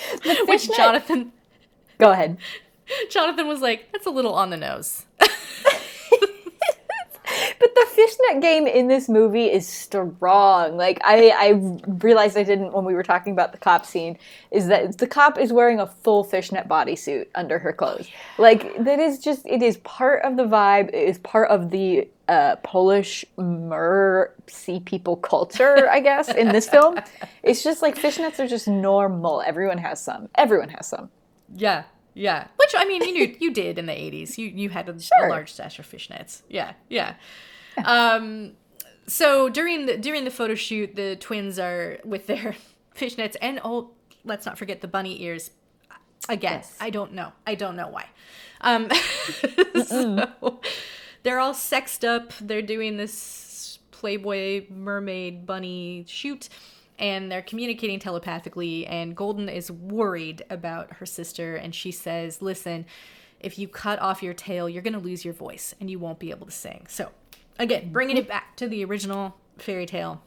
[0.24, 1.32] The which Jonathan
[2.00, 2.38] Go ahead.
[3.10, 5.04] Jonathan was like, that's a little on the nose.
[7.72, 10.76] But the fishnet game in this movie is strong.
[10.76, 14.18] Like I, I realized I didn't when we were talking about the cop scene.
[14.50, 18.08] Is that the cop is wearing a full fishnet bodysuit under her clothes?
[18.38, 20.88] Like that is just it is part of the vibe.
[20.88, 26.28] It is part of the uh, Polish mer sea people culture, I guess.
[26.28, 26.98] In this film,
[27.42, 29.42] it's just like fishnets are just normal.
[29.42, 30.28] Everyone has some.
[30.36, 31.10] Everyone has some.
[31.54, 32.46] Yeah, yeah.
[32.56, 34.38] Which I mean, you knew you did in the eighties.
[34.38, 35.26] You you had a, Sure.
[35.26, 36.42] a large stash of fishnets.
[36.48, 37.14] Yeah, yeah.
[37.86, 38.52] Um,
[39.06, 42.54] so during the during the photo shoot, the twins are with their
[42.96, 43.90] fishnets, and oh,
[44.24, 45.50] let's not forget the bunny ears.
[46.28, 46.76] Again, Yes.
[46.80, 47.32] I don't know.
[47.46, 48.06] I don't know why.
[48.60, 48.88] Um,
[49.86, 50.60] so
[51.22, 52.32] they're all sexed up.
[52.40, 56.48] They're doing this Playboy mermaid bunny shoot,
[56.98, 58.86] and they're communicating telepathically.
[58.86, 62.86] And Golden is worried about her sister, and she says, "Listen,
[63.40, 66.18] if you cut off your tail, you're going to lose your voice, and you won't
[66.18, 67.10] be able to sing." So,
[67.60, 70.22] again, bringing it back to the original fairy tale.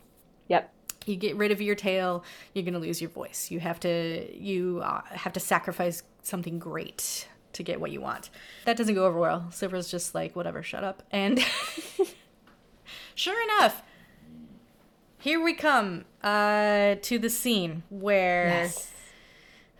[0.48, 0.72] Yep.
[1.06, 3.52] you get rid of your tail you're going to lose your voice.
[3.52, 8.30] You have to you uh, have to sacrifice something great to get what you want.
[8.65, 9.48] That doesn't go over well.
[9.52, 11.04] Silver's just like whatever shut up.
[11.12, 11.39] And
[13.15, 13.84] sure enough
[15.24, 18.67] here we come uh, to the scene where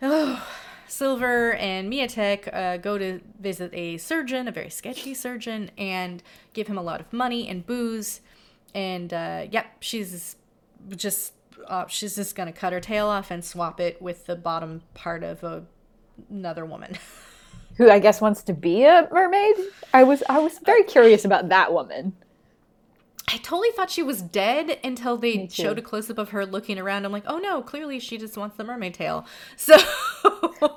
[0.94, 6.68] Silver and Mietek uh, go to visit a surgeon, a very sketchy surgeon, and give
[6.68, 8.20] him a lot of money and booze.
[8.74, 10.36] And uh, yep, she's
[10.90, 11.32] just
[11.66, 15.24] uh, she's just gonna cut her tail off and swap it with the bottom part
[15.24, 15.64] of a,
[16.30, 16.96] another woman.
[17.76, 19.56] Who I guess wants to be a mermaid.
[19.92, 22.12] I was I was very curious about that woman.
[23.28, 26.78] I totally thought she was dead until they showed a close up of her looking
[26.78, 27.04] around.
[27.04, 29.26] I'm like, oh no, clearly she just wants the mermaid tail.
[29.56, 29.76] So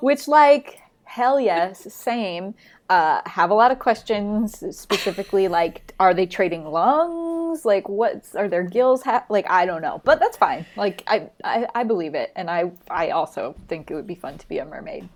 [0.00, 2.54] Which, like, hell yes, same.
[2.88, 7.64] Uh, have a lot of questions, specifically, like, are they trading lungs?
[7.66, 9.02] Like, what's, are their gills?
[9.02, 10.00] Ha- like, I don't know.
[10.04, 10.64] But that's fine.
[10.74, 12.32] Like, I, I, I believe it.
[12.34, 15.08] And I, I also think it would be fun to be a mermaid.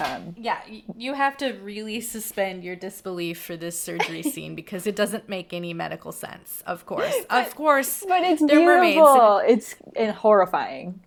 [0.00, 0.60] Um, Yeah,
[0.96, 5.52] you have to really suspend your disbelief for this surgery scene because it doesn't make
[5.52, 6.62] any medical sense.
[6.66, 9.38] Of course, of course, but it's beautiful.
[9.46, 11.00] It's and horrifying.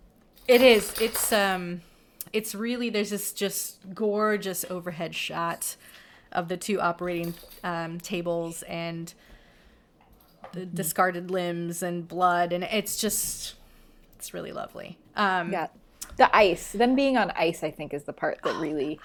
[0.47, 0.93] It is.
[0.99, 1.82] It's um,
[2.34, 5.76] it's really there's this just gorgeous overhead shot
[6.32, 7.34] of the two operating
[7.64, 9.14] um, tables and
[10.53, 13.55] the discarded limbs and blood, and it's just
[14.18, 14.97] it's really lovely.
[15.16, 15.68] Um, Yeah.
[16.18, 18.99] The ice, them being on ice, I think, is the part that really.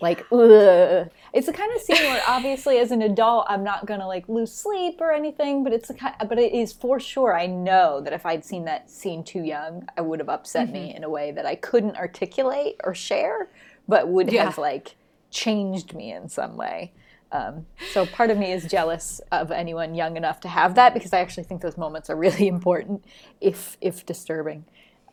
[0.00, 1.08] like ugh.
[1.32, 4.52] it's the kind of scene where obviously as an adult i'm not gonna like lose
[4.52, 8.12] sleep or anything but it's the kind but it is for sure i know that
[8.12, 10.96] if i'd seen that scene too young i would have upset me Mm-hmm.
[10.96, 13.48] in a way that i couldn't articulate or share
[13.86, 14.46] but would Yeah.
[14.46, 14.96] have like
[15.30, 16.92] changed me in some way
[17.30, 21.12] um, so part of me is jealous of anyone young enough to have that because
[21.12, 23.04] i actually think those moments are really important
[23.40, 24.64] if if disturbing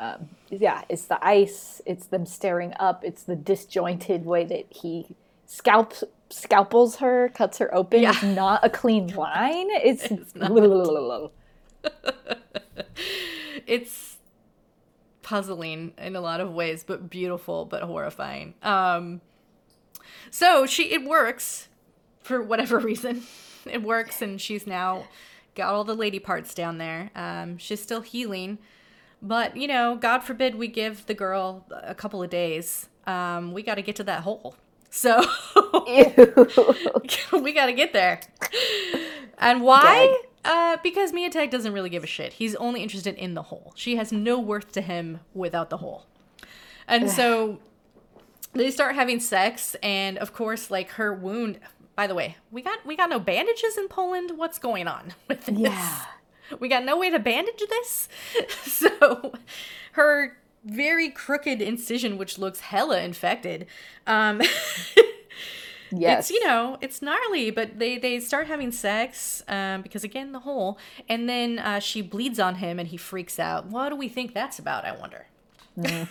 [0.01, 5.15] um, yeah, it's the ice, it's them staring up, it's the disjointed way that he
[5.45, 8.03] scalps scalpels her, cuts her open.
[8.03, 9.67] It's not a clean line.
[9.71, 10.51] It's, It's not.
[13.67, 14.17] it's
[15.21, 18.55] puzzling in a lot of ways, but beautiful, but horrifying.
[18.63, 19.21] Um,
[20.31, 21.67] so she it works.
[22.23, 23.23] for whatever reason,
[23.65, 25.05] it works, and she's now
[25.55, 27.11] got all the lady parts down there.
[27.15, 28.57] Um, she's still healing,
[29.21, 32.89] but you know, God forbid we give the girl a couple of days.
[33.07, 34.55] Um, we got to get to that hole.
[34.93, 35.21] So
[37.31, 38.19] we got to get there.
[39.37, 40.21] And why?
[40.43, 42.33] Uh, because Mietek doesn't really give a shit.
[42.33, 43.71] He's only interested in the hole.
[43.77, 46.07] She has no worth to him without the hole.
[46.89, 47.59] And so
[48.53, 51.59] they start having sex, and of course, like her wound.
[51.95, 54.31] By the way, we got we got no bandages in Poland.
[54.35, 55.57] What's going on with this?
[55.57, 56.01] Yeah.
[56.59, 58.09] We got no way to bandage this.
[58.63, 59.33] so
[59.93, 63.67] her very crooked incision, which looks hella infected.
[64.07, 64.41] Um,
[65.93, 66.29] Yes.
[66.29, 70.39] it's you know it's gnarly, but they they start having sex um, because again the
[70.39, 70.77] hole,
[71.09, 73.65] and then uh, she bleeds on him and he freaks out.
[73.65, 74.85] What do we think that's about?
[74.85, 75.25] I wonder.
[75.75, 76.05] yeah.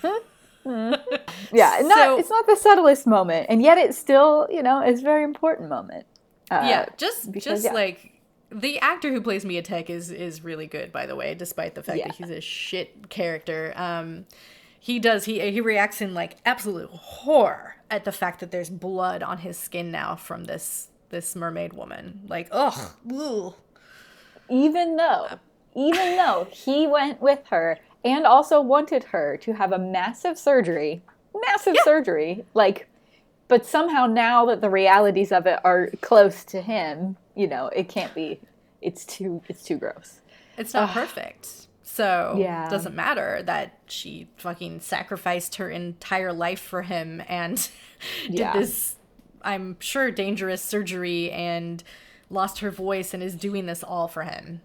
[0.65, 5.01] and Not, So- it's not the subtlest moment, and yet it's still, you know, it's
[5.01, 6.07] a very important moment.
[6.51, 7.73] Uh, yeah, just because, just yeah.
[7.73, 8.20] like
[8.51, 11.99] the actor who plays Mietek is is really good, by the way, despite the fact
[11.99, 12.09] Yeah.
[12.09, 13.73] that he's a shit character.
[13.77, 14.27] Um,
[14.79, 19.23] he does he he reacts in like absolute horror at the fact that there's blood
[19.23, 22.21] on his skin now from this this mermaid woman.
[22.29, 23.55] Like, ugh, ugh.
[24.49, 25.39] even though
[25.75, 31.03] even though he went with her and also wanted her to have a massive surgery
[31.47, 32.89] massive surgery like
[33.47, 37.89] but somehow now that the realities of it are close to him you know it
[37.89, 38.41] can't be
[38.83, 40.21] it's too it's too gross
[40.59, 41.49] It's not perfect.
[41.83, 42.67] So Yeah.
[42.67, 47.57] it doesn't matter that she fucking sacrificed her entire life for him and
[48.27, 48.53] did Yeah.
[48.53, 48.97] this
[49.43, 51.83] I'm sure dangerous surgery and
[52.29, 54.61] lost her voice and is doing this all for him.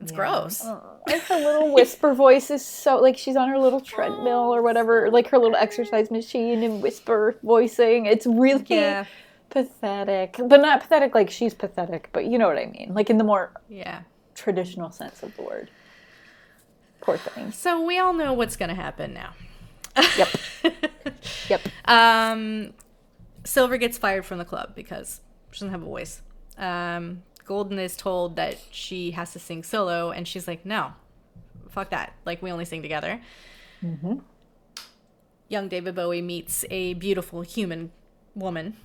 [0.00, 0.64] It's gross.
[1.06, 5.08] like her little whisper voice is so like she's on her little treadmill or whatever
[5.10, 9.04] like her little exercise machine and whisper voicing it's really Yeah.
[9.52, 13.18] Pathetic but not pathetic like she's pathetic but you know what i mean like in
[13.18, 14.02] the more Yeah.
[14.34, 15.70] traditional sense of the word
[17.02, 19.32] poor thing So we all know what's going to happen now.
[20.16, 20.28] yep
[21.48, 22.72] yep Um,
[23.44, 26.22] Silver gets fired from the club because she doesn't have a voice.
[26.56, 30.92] Um, Golden is told that she has to sing solo, and she's like, "No,
[31.70, 32.12] fuck that.
[32.24, 33.20] Like we only sing together."
[33.84, 34.18] Mm-hmm.
[35.48, 37.90] Young David Bowie meets a beautiful human
[38.36, 38.76] woman.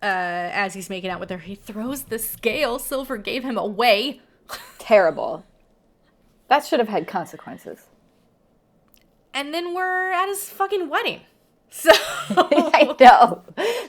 [0.00, 4.20] Uh, as he's making out with her, he throws the scale Silver gave him away.
[4.78, 5.44] terrible
[6.48, 7.88] that should have had consequences
[9.34, 11.20] and then we're at his fucking wedding.
[11.70, 11.90] So
[12.30, 13.42] I know.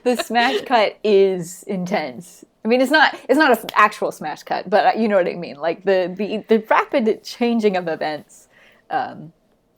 [0.04, 2.44] The smash cut is intense.
[2.66, 5.30] I mean, it's not it's not an actual smash cut, but uh, you know what
[5.30, 5.56] I mean.
[5.56, 8.50] Like the the, the rapid changing of events
[8.90, 9.32] um,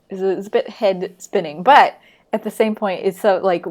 [0.09, 1.99] is, a, is a bit head spinning, but
[2.33, 3.67] at the same point, it's so like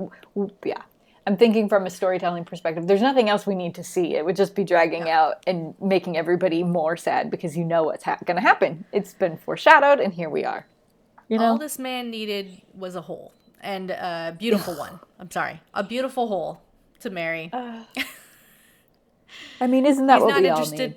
[0.64, 0.82] yeah.
[1.30, 2.88] I'm thinking from a storytelling perspective.
[2.88, 4.16] There's nothing else we need to see.
[4.16, 8.02] It would just be dragging out and making everybody more sad because you know what's
[8.02, 8.84] ha- going to happen.
[8.90, 10.66] It's been foreshadowed, and here we are.
[11.28, 14.98] You know, all this man needed was a hole and a beautiful one.
[15.20, 16.62] I'm sorry, a beautiful hole
[16.98, 17.48] to marry.
[17.52, 17.84] Uh.
[19.60, 20.90] I mean, isn't that he's what not we all interested.
[20.90, 20.96] need?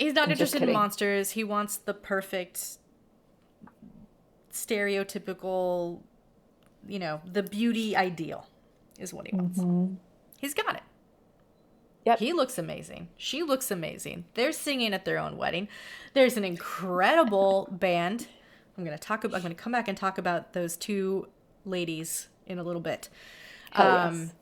[0.00, 1.30] He's not I'm interested in monsters.
[1.30, 2.78] He wants the perfect,
[4.52, 6.00] stereotypical,
[6.88, 8.48] you know, the beauty ideal
[9.00, 9.60] is what he wants.
[10.38, 10.82] He's got it.
[12.06, 12.18] Yep.
[12.18, 13.08] He looks amazing.
[13.16, 14.24] She looks amazing.
[14.34, 15.68] They're singing at their own wedding.
[16.14, 18.26] There's an incredible band.
[18.78, 19.24] I'm gonna talk.
[19.24, 21.28] About, I'm gonna come back and talk about those two
[21.66, 23.08] ladies in a little bit.
[23.72, 24.32] Hell Um, yes.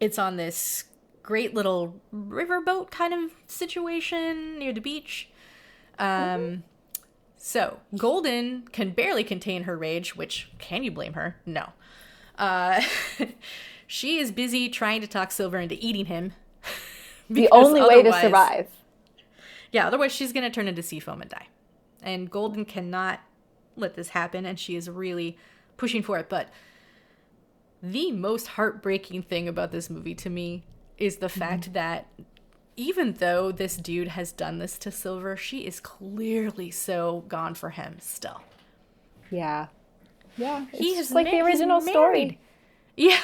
[0.00, 0.84] It's on this
[1.24, 5.28] great little riverboat kind of situation near the beach.
[5.98, 6.62] Um,
[7.36, 11.36] so Golden can barely contain her rage, which can you blame her?
[11.44, 11.70] No.
[12.38, 12.80] Uh,
[13.86, 16.32] she is busy trying to talk Silver into eating him.
[17.30, 18.68] the only way to survive.
[19.72, 21.48] Yeah, otherwise she's gonna turn into sea foam and die.
[22.02, 23.20] And Golden cannot
[23.76, 25.36] let this happen, and she is really
[25.76, 26.28] pushing for it.
[26.28, 26.48] But
[27.82, 30.64] the most heartbreaking thing about this movie to me
[30.96, 32.08] is the fact that
[32.76, 37.70] even though this dude has done this to Silver, she is clearly so gone for
[37.70, 38.42] him still.
[39.30, 39.66] Yeah.
[40.38, 40.64] Yeah.
[40.72, 42.38] It's He is like the original story.
[42.96, 43.18] Yeah.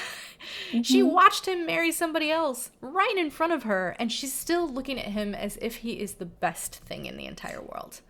[0.83, 1.09] She Mm-hmm.
[1.15, 5.07] watched him marry somebody else right in front of her, and she's still looking at
[5.07, 8.03] him as if he is the best thing in the entire world.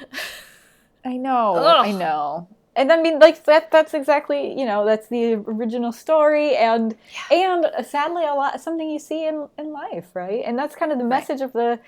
[1.04, 1.56] I know.
[1.56, 1.86] Ugh.
[1.86, 2.48] I know.
[2.76, 3.70] And I mean, like that.
[3.70, 6.94] That's exactly you know that's the original story, and
[7.30, 10.42] and uh, sadly a lot something you see in in life, right?
[10.44, 11.78] And that's kind of the message of the.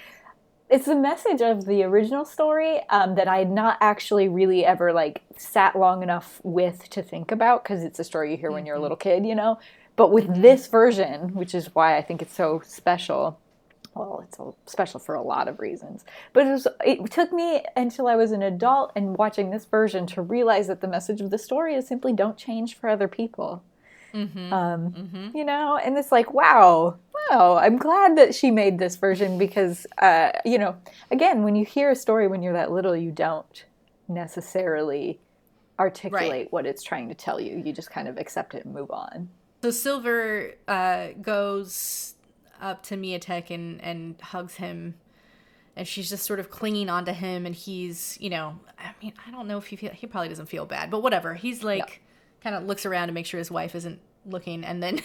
[0.75, 4.93] It's the message of the original story um, that I had not actually really ever
[4.93, 8.67] like sat long enough with to think about because it's a story you hear when
[8.67, 9.61] you're a little kid, you know.
[9.95, 13.39] But with this version, which is why I think it's so special,
[13.95, 16.05] well, it's special for a lot of reasons.
[16.33, 20.09] But it, was, it took me until I was an adult and watching this version
[20.09, 23.63] to realize that the message of the story is simply don't change for other people.
[24.15, 24.53] Mm-hmm.
[24.53, 25.37] Um, mm-hmm.
[25.37, 26.97] You know, and it's like, wow,
[27.31, 30.77] wow, I'm glad that she made this version because, uh, you know,
[31.11, 33.65] again, when you hear a story when you're that little, you don't
[34.09, 35.19] necessarily
[35.79, 36.53] articulate Right.
[36.53, 37.61] what it's trying to tell you.
[37.65, 39.29] You just kind of accept it and move on.
[39.63, 42.15] So Silver uh, goes
[42.61, 44.95] up to Mietek and, and hugs him.
[45.77, 47.47] And she's just sort of clinging onto him.
[47.47, 50.47] And he's, you know, I mean, I don't know if he feel, he probably doesn't
[50.47, 51.35] feel bad, but whatever.
[51.35, 52.01] He's like,
[52.45, 54.63] kind of looks around to make sure his wife isn't looking.
[54.65, 55.01] And then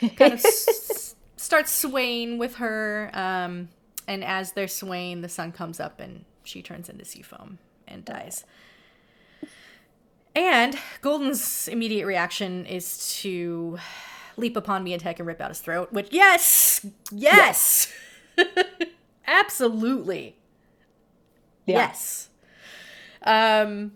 [0.16, 3.10] kind of s- starts swaying with her.
[3.14, 3.70] Um,
[4.06, 7.58] and as they're swaying, the sun comes up and she turns into sea foam
[7.88, 8.44] and dies.
[10.36, 13.78] And Golden's immediate reaction is to
[14.36, 17.92] leap upon Mietek and rip out his throat, which, yes, yes,
[19.26, 20.36] absolutely,
[21.66, 21.78] Yeah.
[21.78, 22.28] yes.
[23.22, 23.92] Um,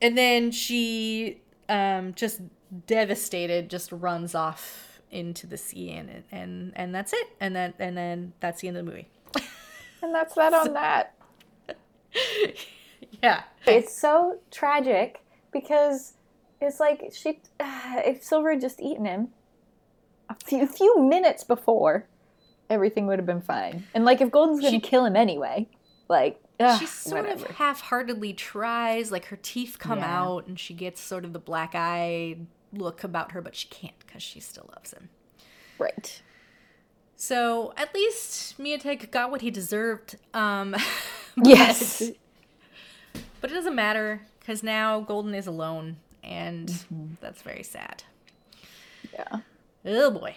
[0.00, 1.41] and then she,
[1.72, 2.40] um, just
[2.86, 7.26] devastated, just runs off into the sea, and and and that's it.
[7.40, 9.08] And then and then that's the end of the movie.
[10.02, 11.14] And that's that on that.
[13.22, 13.42] Yeah.
[13.66, 15.20] It's so tragic
[15.52, 16.14] because
[16.60, 19.28] it's like she, if Silver had just eaten him
[20.28, 22.06] a few, few minutes before,
[22.70, 23.86] everything would have been fine.
[23.94, 25.68] And like if Golden's going She- kill him anyway,
[26.08, 27.46] like ugh, she sort whatever.
[27.46, 30.20] of half-heartedly tries like her teeth come Yeah.
[30.22, 32.36] out and she gets sort of the black eye
[32.72, 35.08] look about her but she can't because she still loves him
[35.78, 36.22] right.
[37.16, 40.74] so at least Mietek got what he deserved um
[41.42, 42.02] Yes.
[43.12, 47.14] but, but it doesn't matter because now golden is alone and Mm-hmm.
[47.20, 48.02] that's very sad
[49.12, 49.40] Yeah.
[49.84, 50.36] oh boy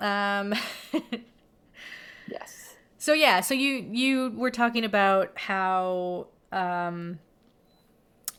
[0.00, 0.54] um
[2.28, 2.65] Yes.
[3.06, 7.20] So yeah, so you you were talking about how um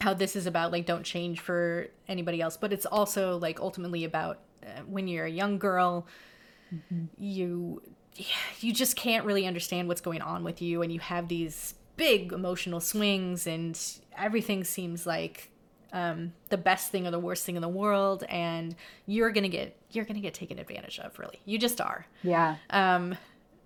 [0.01, 4.03] how this is about like don't change for anybody else, but it's also like ultimately
[4.03, 6.05] about uh, when you're a young girl,
[7.17, 7.81] you
[8.59, 12.33] you just can't really understand what's going on with you and you have these big
[12.33, 13.79] emotional swings and
[14.17, 15.49] everything seems like
[15.93, 19.77] um, the best thing or the worst thing in the world and you're gonna get
[19.91, 21.39] you're gonna get taken advantage of really.
[21.45, 22.05] You just are.
[22.21, 22.57] Yeah.
[22.69, 23.15] um,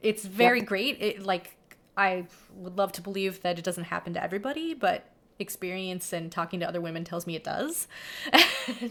[0.02, 1.02] it's very great.
[1.02, 1.56] It like
[1.98, 2.26] I
[2.56, 5.06] would love to believe that it doesn't happen to everybody, but
[5.40, 7.88] experience and talking to other women tells me it does.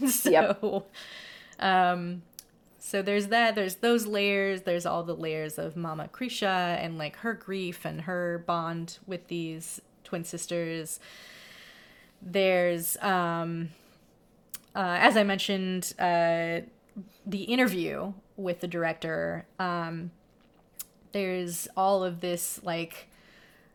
[0.09, 0.63] So, Yep.
[1.59, 2.21] um,
[2.77, 3.55] so there's that.
[3.55, 4.63] There's those layers.
[4.63, 9.27] There's all the layers of Mama Krysia and like her grief and her bond with
[9.27, 10.99] these twin sisters.
[12.21, 13.69] There's um,
[14.75, 16.61] uh, as I mentioned, uh,
[17.25, 19.45] the interview with the director.
[19.59, 20.11] Um,
[21.11, 23.07] there's all of this like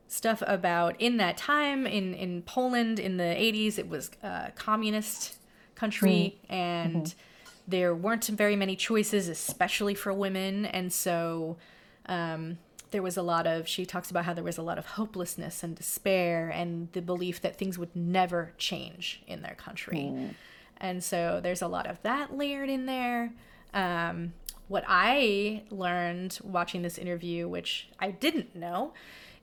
[0.08, 5.36] stuff about in that time in in Poland in the 80s it was a communist
[5.74, 7.14] country and
[7.68, 11.56] there weren't very many choices especially for women and so
[12.06, 12.58] um,
[12.92, 15.62] there was a lot of she talks about how there was a lot of hopelessness
[15.62, 20.14] and despair and the belief that things would never change in their country.
[20.78, 23.32] And so there's a lot of that layered in there.
[23.74, 24.32] Um,
[24.68, 28.92] what i learned watching this interview which i didn't know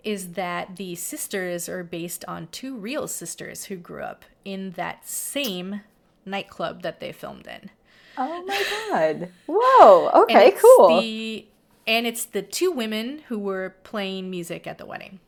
[0.03, 5.07] is that the sisters are based on two real sisters who grew up in that
[5.07, 5.81] same
[6.25, 7.69] nightclub that they filmed in
[8.15, 9.29] Oh my god.
[9.47, 10.09] Whoa.
[10.23, 10.49] Okay.
[10.49, 11.01] it's Cool.
[11.01, 11.47] the
[11.87, 15.19] and it's the two women who were playing music at the wedding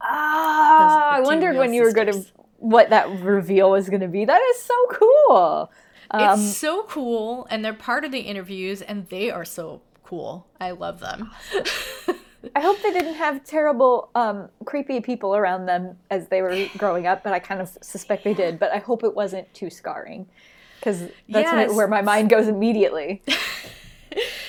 [0.00, 2.24] Ah, I wondered when you were going to
[2.58, 4.24] what that reveal was going to be.
[4.24, 5.70] That is so cool.
[6.10, 10.46] Um, it's so cool and they're part of the interviews and they are so cool
[10.60, 11.30] i love them
[12.54, 17.06] I hope they didn't have terrible, um, creepy people around them as they were growing
[17.06, 18.58] up, but I kind of suspect they did.
[18.58, 20.26] But I hope it wasn't too scarring,
[20.78, 21.10] because that's
[21.52, 21.74] it- Yes.
[21.74, 23.22] where my mind goes immediately.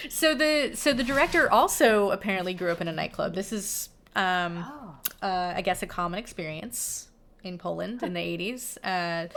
[0.09, 3.33] So the so the director also apparently grew up in a nightclub.
[3.33, 4.95] This is um Oh.
[5.27, 7.07] uh, I guess a common experience
[7.43, 8.77] in Poland in the 80s.
[8.83, 9.27] Uh,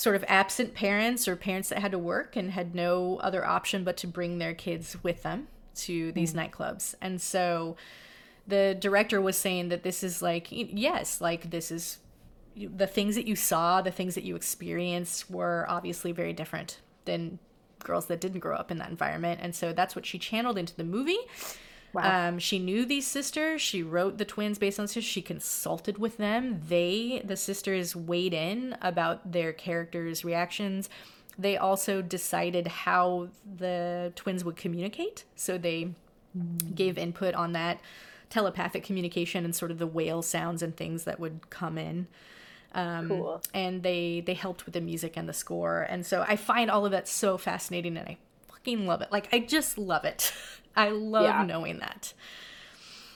[0.00, 3.84] sort of absent parents or parents that had to work and had no other option
[3.84, 6.50] but to bring their kids with them to these mm.
[6.50, 6.94] nightclubs.
[7.02, 7.76] And so
[8.46, 11.98] the director was saying that this is like yes, like this is
[12.56, 17.38] the things that you saw, the things that you experienced were obviously very different than
[17.80, 19.40] girls that didn't grow up in that environment.
[19.42, 21.18] And so that's what she channeled into the movie.
[21.92, 22.28] Wow.
[22.28, 23.60] Um, she knew these sisters.
[23.60, 25.04] She wrote the twins based on sisters.
[25.04, 26.60] She consulted with them.
[26.68, 30.88] They, the sisters, weighed in about their characters' reactions.
[31.38, 33.28] they also decided how
[33.58, 35.24] the twins would communicate.
[35.34, 35.94] So they
[36.74, 37.80] gave input on that
[38.28, 42.06] telepathic communication and sort of the whale sounds and things that would come in.
[42.72, 43.42] Um, Cool.
[43.52, 46.84] And they they helped with the music and the score, and so I find all
[46.86, 48.18] of that so fascinating, and I
[48.48, 49.10] fucking love it.
[49.10, 50.32] Like I just love it.
[50.76, 51.44] I love Yeah.
[51.44, 52.12] knowing that.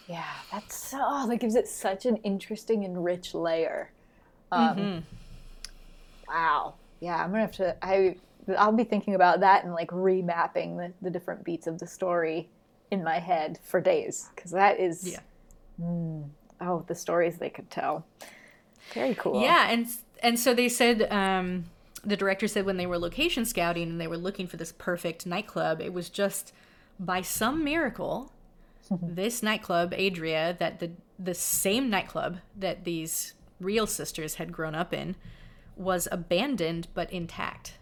[0.08, 3.90] Yeah, that's so oh, that gives it such an interesting and rich layer.
[4.52, 5.04] Um,
[6.28, 6.74] Wow.
[7.00, 7.76] Yeah, I'm gonna have to.
[7.84, 8.16] I
[8.58, 12.48] I'll be thinking about that and like remapping the, the different beats of the story
[12.90, 15.20] in my head for days because that is Yeah.
[16.60, 18.04] oh the stories they could tell.
[18.92, 19.42] Very cool.
[19.42, 19.86] Yeah, and
[20.22, 21.64] and so they said um,
[22.04, 25.26] the director said when they were location scouting and they were looking for this perfect
[25.26, 26.52] nightclub, it was just
[26.98, 28.32] by some miracle
[29.02, 34.92] this nightclub, Adria, that the the same nightclub that these real sisters had grown up
[34.92, 35.14] in,
[35.76, 37.74] was abandoned but intact.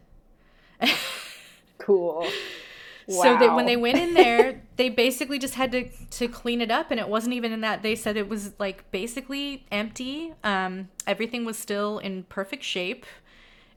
[1.79, 2.27] Cool.
[3.09, 6.71] So that when they went in there, they basically just had to to clean it
[6.71, 7.83] up, and it wasn't even in that.
[7.83, 10.33] They said it was like basically empty.
[10.45, 13.05] Um, everything was still in perfect shape.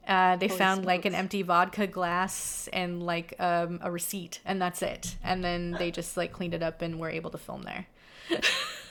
[0.06, 4.82] Uh, they found like an empty vodka glass and like um, a receipt, and that's
[4.82, 5.16] it.
[5.24, 7.86] And then they just like cleaned it up and were able to film there.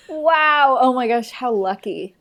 [0.08, 0.78] Wow.
[0.80, 2.16] Oh my gosh, how lucky.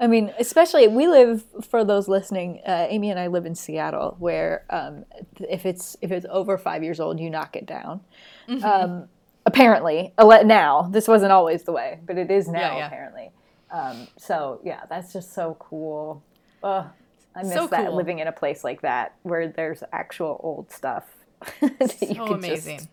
[0.00, 2.60] I mean, especially we live for those listening.
[2.66, 5.04] Uh, Amy and I live in Seattle, where um,
[5.38, 8.00] if it's if it's over five years old, you knock it down.
[8.48, 8.64] Mm-hmm.
[8.64, 9.08] Um,
[9.46, 12.86] apparently, now this wasn't always the way, but it is now Yeah, yeah.
[12.86, 13.30] apparently.
[13.70, 16.22] Um, so yeah, that's just so cool.
[16.64, 16.86] Ugh,
[17.34, 17.96] I miss So that cool.
[17.96, 21.04] living in a place like that where there's actual old stuff
[21.60, 22.78] that you can amazing.
[22.78, 22.88] just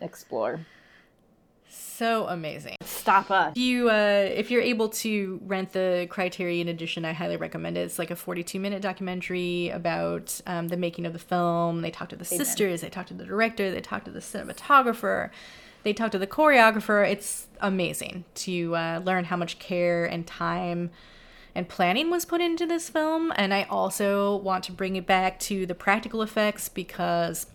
[0.00, 0.60] explore.
[1.70, 2.76] So amazing.
[2.82, 3.52] Stop us.
[3.52, 7.80] If you uh, if you're able to rent the Criterion edition, I highly recommend it.
[7.82, 11.80] It's like a 42 minute documentary about um, the making of the film.
[11.82, 15.30] They talk to the sisters, they talk to the director, they talk to the cinematographer,
[15.82, 17.08] they talk to the choreographer.
[17.10, 20.90] It's amazing to uh, learn how much care and time
[21.54, 23.32] and planning was put into this film.
[23.36, 27.46] And I also want to bring it back to the practical effects because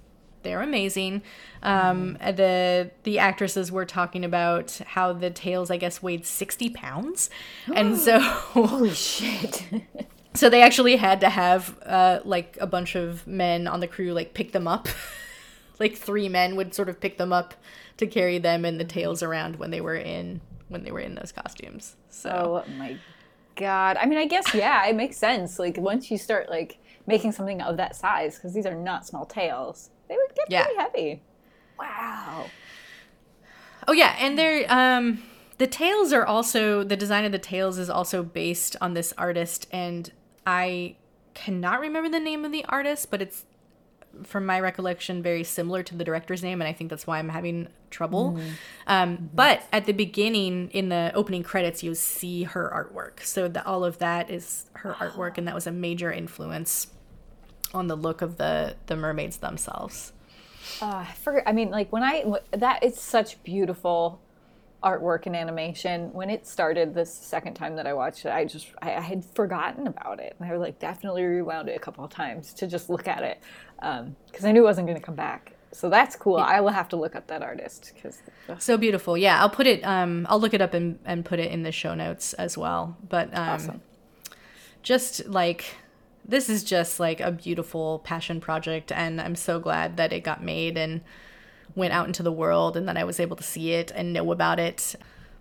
[0.44, 1.24] they're amazing.
[1.64, 7.30] Um, the the actresses were talking about how the tails, I guess, weighed sixty pounds,
[7.74, 9.64] and so Holy shit.
[10.34, 14.14] so they actually had to have uh, like a bunch of men on the crew
[14.14, 14.88] like pick them up.
[15.80, 17.56] like three men would sort of pick them up
[17.98, 21.16] to carry them and the tails around when they were in when they were in
[21.16, 21.96] those costumes.
[22.10, 22.98] So Oh my
[23.56, 23.98] god.
[23.98, 25.60] I mean, I guess yeah, it makes sense.
[25.60, 29.26] Like once you start like making something of that size, because these are not small
[29.26, 30.64] tails, they would get Yeah.
[30.64, 31.22] pretty heavy.
[31.80, 32.50] Wow.
[33.88, 35.24] Oh yeah, and they're um
[35.58, 39.68] the tails are also the design of the tails is also based on this artist
[39.72, 40.12] and
[40.46, 40.96] I
[41.34, 43.46] cannot remember the name of the artist, but it's
[44.24, 47.30] from my recollection very similar to the director's name and I think that's why I'm
[47.30, 48.40] having trouble.
[48.88, 53.24] Um, but at the beginning in the opening credits you see her artwork.
[53.24, 56.88] So the, all of that is her artwork and that was a major influence
[57.74, 60.14] on the look of the the mermaids themselves.
[60.82, 61.44] Uh, I forget.
[61.46, 64.22] I mean, like when I that it's such beautiful
[64.84, 66.12] artwork and animation.
[66.14, 69.24] When it started this second time that I watched it, I just I, I had
[69.24, 72.68] forgotten about it, and I was like definitely rewound it a couple of times to
[72.68, 73.42] just look at it
[73.78, 75.54] because I knew it wasn't going to come back.
[75.74, 76.38] So that's cool.
[76.38, 78.22] I will have to look up that artist because
[78.60, 79.18] So beautiful.
[79.18, 81.72] Yeah, I'll put it um I'll look it up and, and put it in the
[81.72, 82.96] show notes as well.
[83.08, 83.82] But um awesome.
[84.84, 85.78] just like
[86.24, 90.44] this is just like a beautiful passion project and I'm so glad that it got
[90.44, 91.02] made and
[91.76, 94.32] went out into the world and that I was able to see it and know
[94.32, 94.96] about it.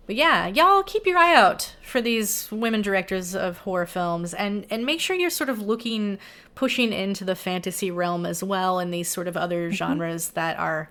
[0.05, 4.65] But yeah, y'all keep your eye out for these women directors of horror films and
[4.69, 6.17] and make sure you're sort of looking
[6.55, 10.89] pushing into the fantasy realm as well and these sort of other genres that are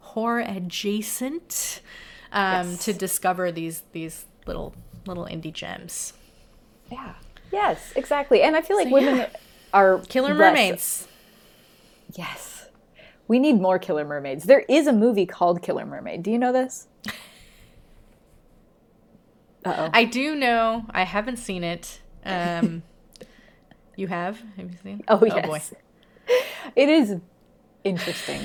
[0.00, 1.80] horror adjacent
[2.32, 2.84] um, Yes.
[2.84, 4.74] to discover these these little
[5.06, 6.12] little indie gems.
[6.92, 7.14] Yeah.
[7.50, 8.42] Yes, exactly.
[8.42, 9.28] And I feel like So, women yeah.
[9.72, 11.08] are Killer less- Mermaids.
[12.14, 12.49] Yes.
[13.30, 14.42] We need more Killer Mermaids.
[14.42, 16.24] There is a movie called Killer Mermaid.
[16.24, 16.88] Do you know this?
[19.62, 19.90] Uh oh.
[19.92, 20.86] I do know.
[20.90, 22.00] I haven't seen it.
[22.24, 22.82] Um,
[23.94, 24.40] you have?
[24.56, 25.02] Have you seen?
[25.06, 25.46] Oh, yes.
[25.46, 25.60] boy.
[26.74, 27.16] It is
[27.84, 28.40] interesting.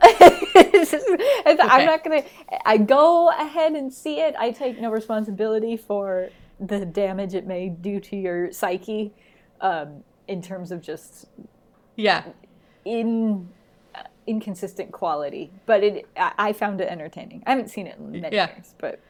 [0.00, 2.22] It's just- it's- I'm not gonna.
[2.64, 4.36] I go ahead and see it.
[4.38, 6.28] I take no responsibility for
[6.60, 9.12] the damage it may do to your psyche,
[9.60, 11.26] um, in terms of just
[11.96, 12.22] Yeah.
[12.84, 13.48] in
[14.26, 15.50] inconsistent quality.
[15.66, 17.42] But it, I, found it entertaining.
[17.46, 18.48] I haven't seen it in many Yeah.
[18.54, 19.00] years, but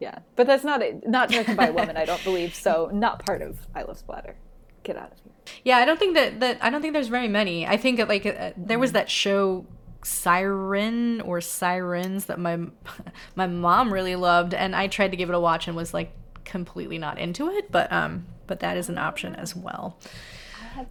[0.00, 0.18] yeah.
[0.34, 2.54] But that's not a, not directed by a woman, I don't believe.
[2.54, 4.36] So not part of I Love Splatter.
[4.82, 5.32] Get out of here.
[5.64, 7.66] Yeah, I don't think that that I don't think there's very many.
[7.66, 9.66] I think like uh, there was that show
[10.04, 12.58] Siren or Sirens that my
[13.34, 16.12] my mom really loved, and I tried to give it a watch and was like
[16.44, 17.70] completely not into it.
[17.72, 19.98] But um, but that is an option as well.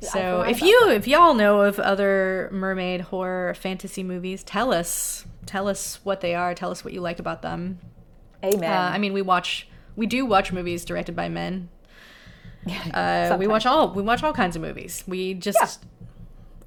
[0.02, 5.68] So if you if y'all know of other mermaid horror fantasy movies, tell us tell
[5.68, 6.54] us what they are.
[6.54, 7.80] Tell us what you liked about them.
[8.44, 8.72] Amen.
[8.72, 11.70] Uh, I mean, we watch we do watch movies directed by men.
[12.96, 15.04] Uh, we watch all we watch all kinds of movies.
[15.06, 15.86] We just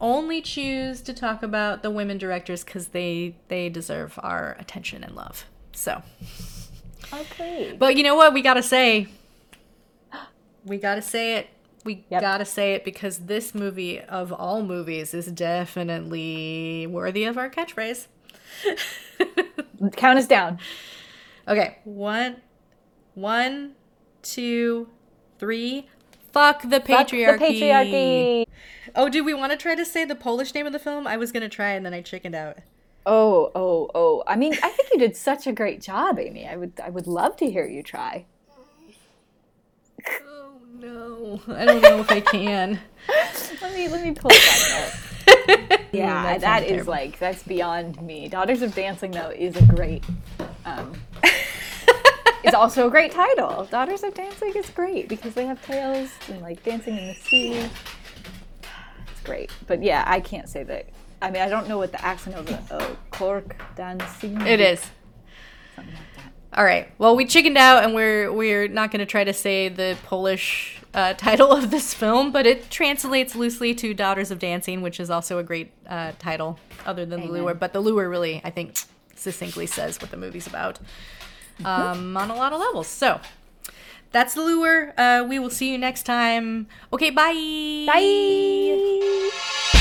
[0.01, 5.17] only choose to talk about the women directors because they they deserve our attention and
[5.17, 5.47] love.
[5.73, 6.03] So,
[7.13, 7.75] okay.
[7.77, 8.33] but you know what?
[8.33, 9.09] We gotta say,
[10.65, 11.49] we gotta say it.
[11.89, 12.21] We Yep.
[12.21, 18.09] gotta say it because this movie of all movies is definitely worthy of our catchphrase.
[19.97, 20.59] Count us down.
[21.49, 22.43] Okay, one,
[23.15, 23.73] one,
[24.21, 24.91] two,
[25.39, 25.89] three.
[26.31, 27.25] Fuck the patriarchy.
[27.27, 27.39] Fuck.
[27.39, 28.45] The patriarchy.
[28.95, 31.07] Oh, do we want to try to say the Polish name of the film?
[31.07, 32.59] I was gonna try and then I chickened out.
[33.07, 34.23] Oh, oh, oh.
[34.27, 36.47] I mean, I think you did such a great job, Amy.
[36.47, 38.27] I would I would love to hear you try.
[40.81, 42.79] No, I don't know if I can.
[43.61, 45.81] Let me let me pull that up.
[45.93, 46.91] Yeah, that that sounds is terrible.
[46.93, 48.29] like that's beyond me.
[48.29, 50.05] Daughters of Dancing though is a great
[50.67, 50.93] um
[52.45, 53.67] it's also a great title.
[53.71, 57.55] Daughters of Dancing is great because they have tails and like dancing in the sea.
[57.55, 59.51] It's great.
[59.67, 60.89] But yeah, I can't say that.
[61.23, 64.41] I mean, I don't know what the accent of the oh, Cork dancing.
[64.43, 64.81] It is.
[65.75, 66.03] Something that.
[66.55, 66.91] All right.
[66.99, 70.81] Well, we chickened out, and we're we're not going to try to say the Polish
[70.95, 75.11] uh, title of this film, but it translates loosely to "Daughters of Dancing," which is
[75.11, 77.55] also a great uh, title, other than the lure.
[77.55, 78.77] But the lure really, I think,
[79.15, 80.79] succinctly says what the movie's about
[81.65, 82.87] um, on a lot of levels.
[82.87, 83.21] So
[84.13, 84.95] that's the lure.
[84.99, 86.67] Uh, we will see you next time.
[86.93, 87.11] Okay.
[87.11, 87.85] Bye.
[87.87, 89.78] Bye.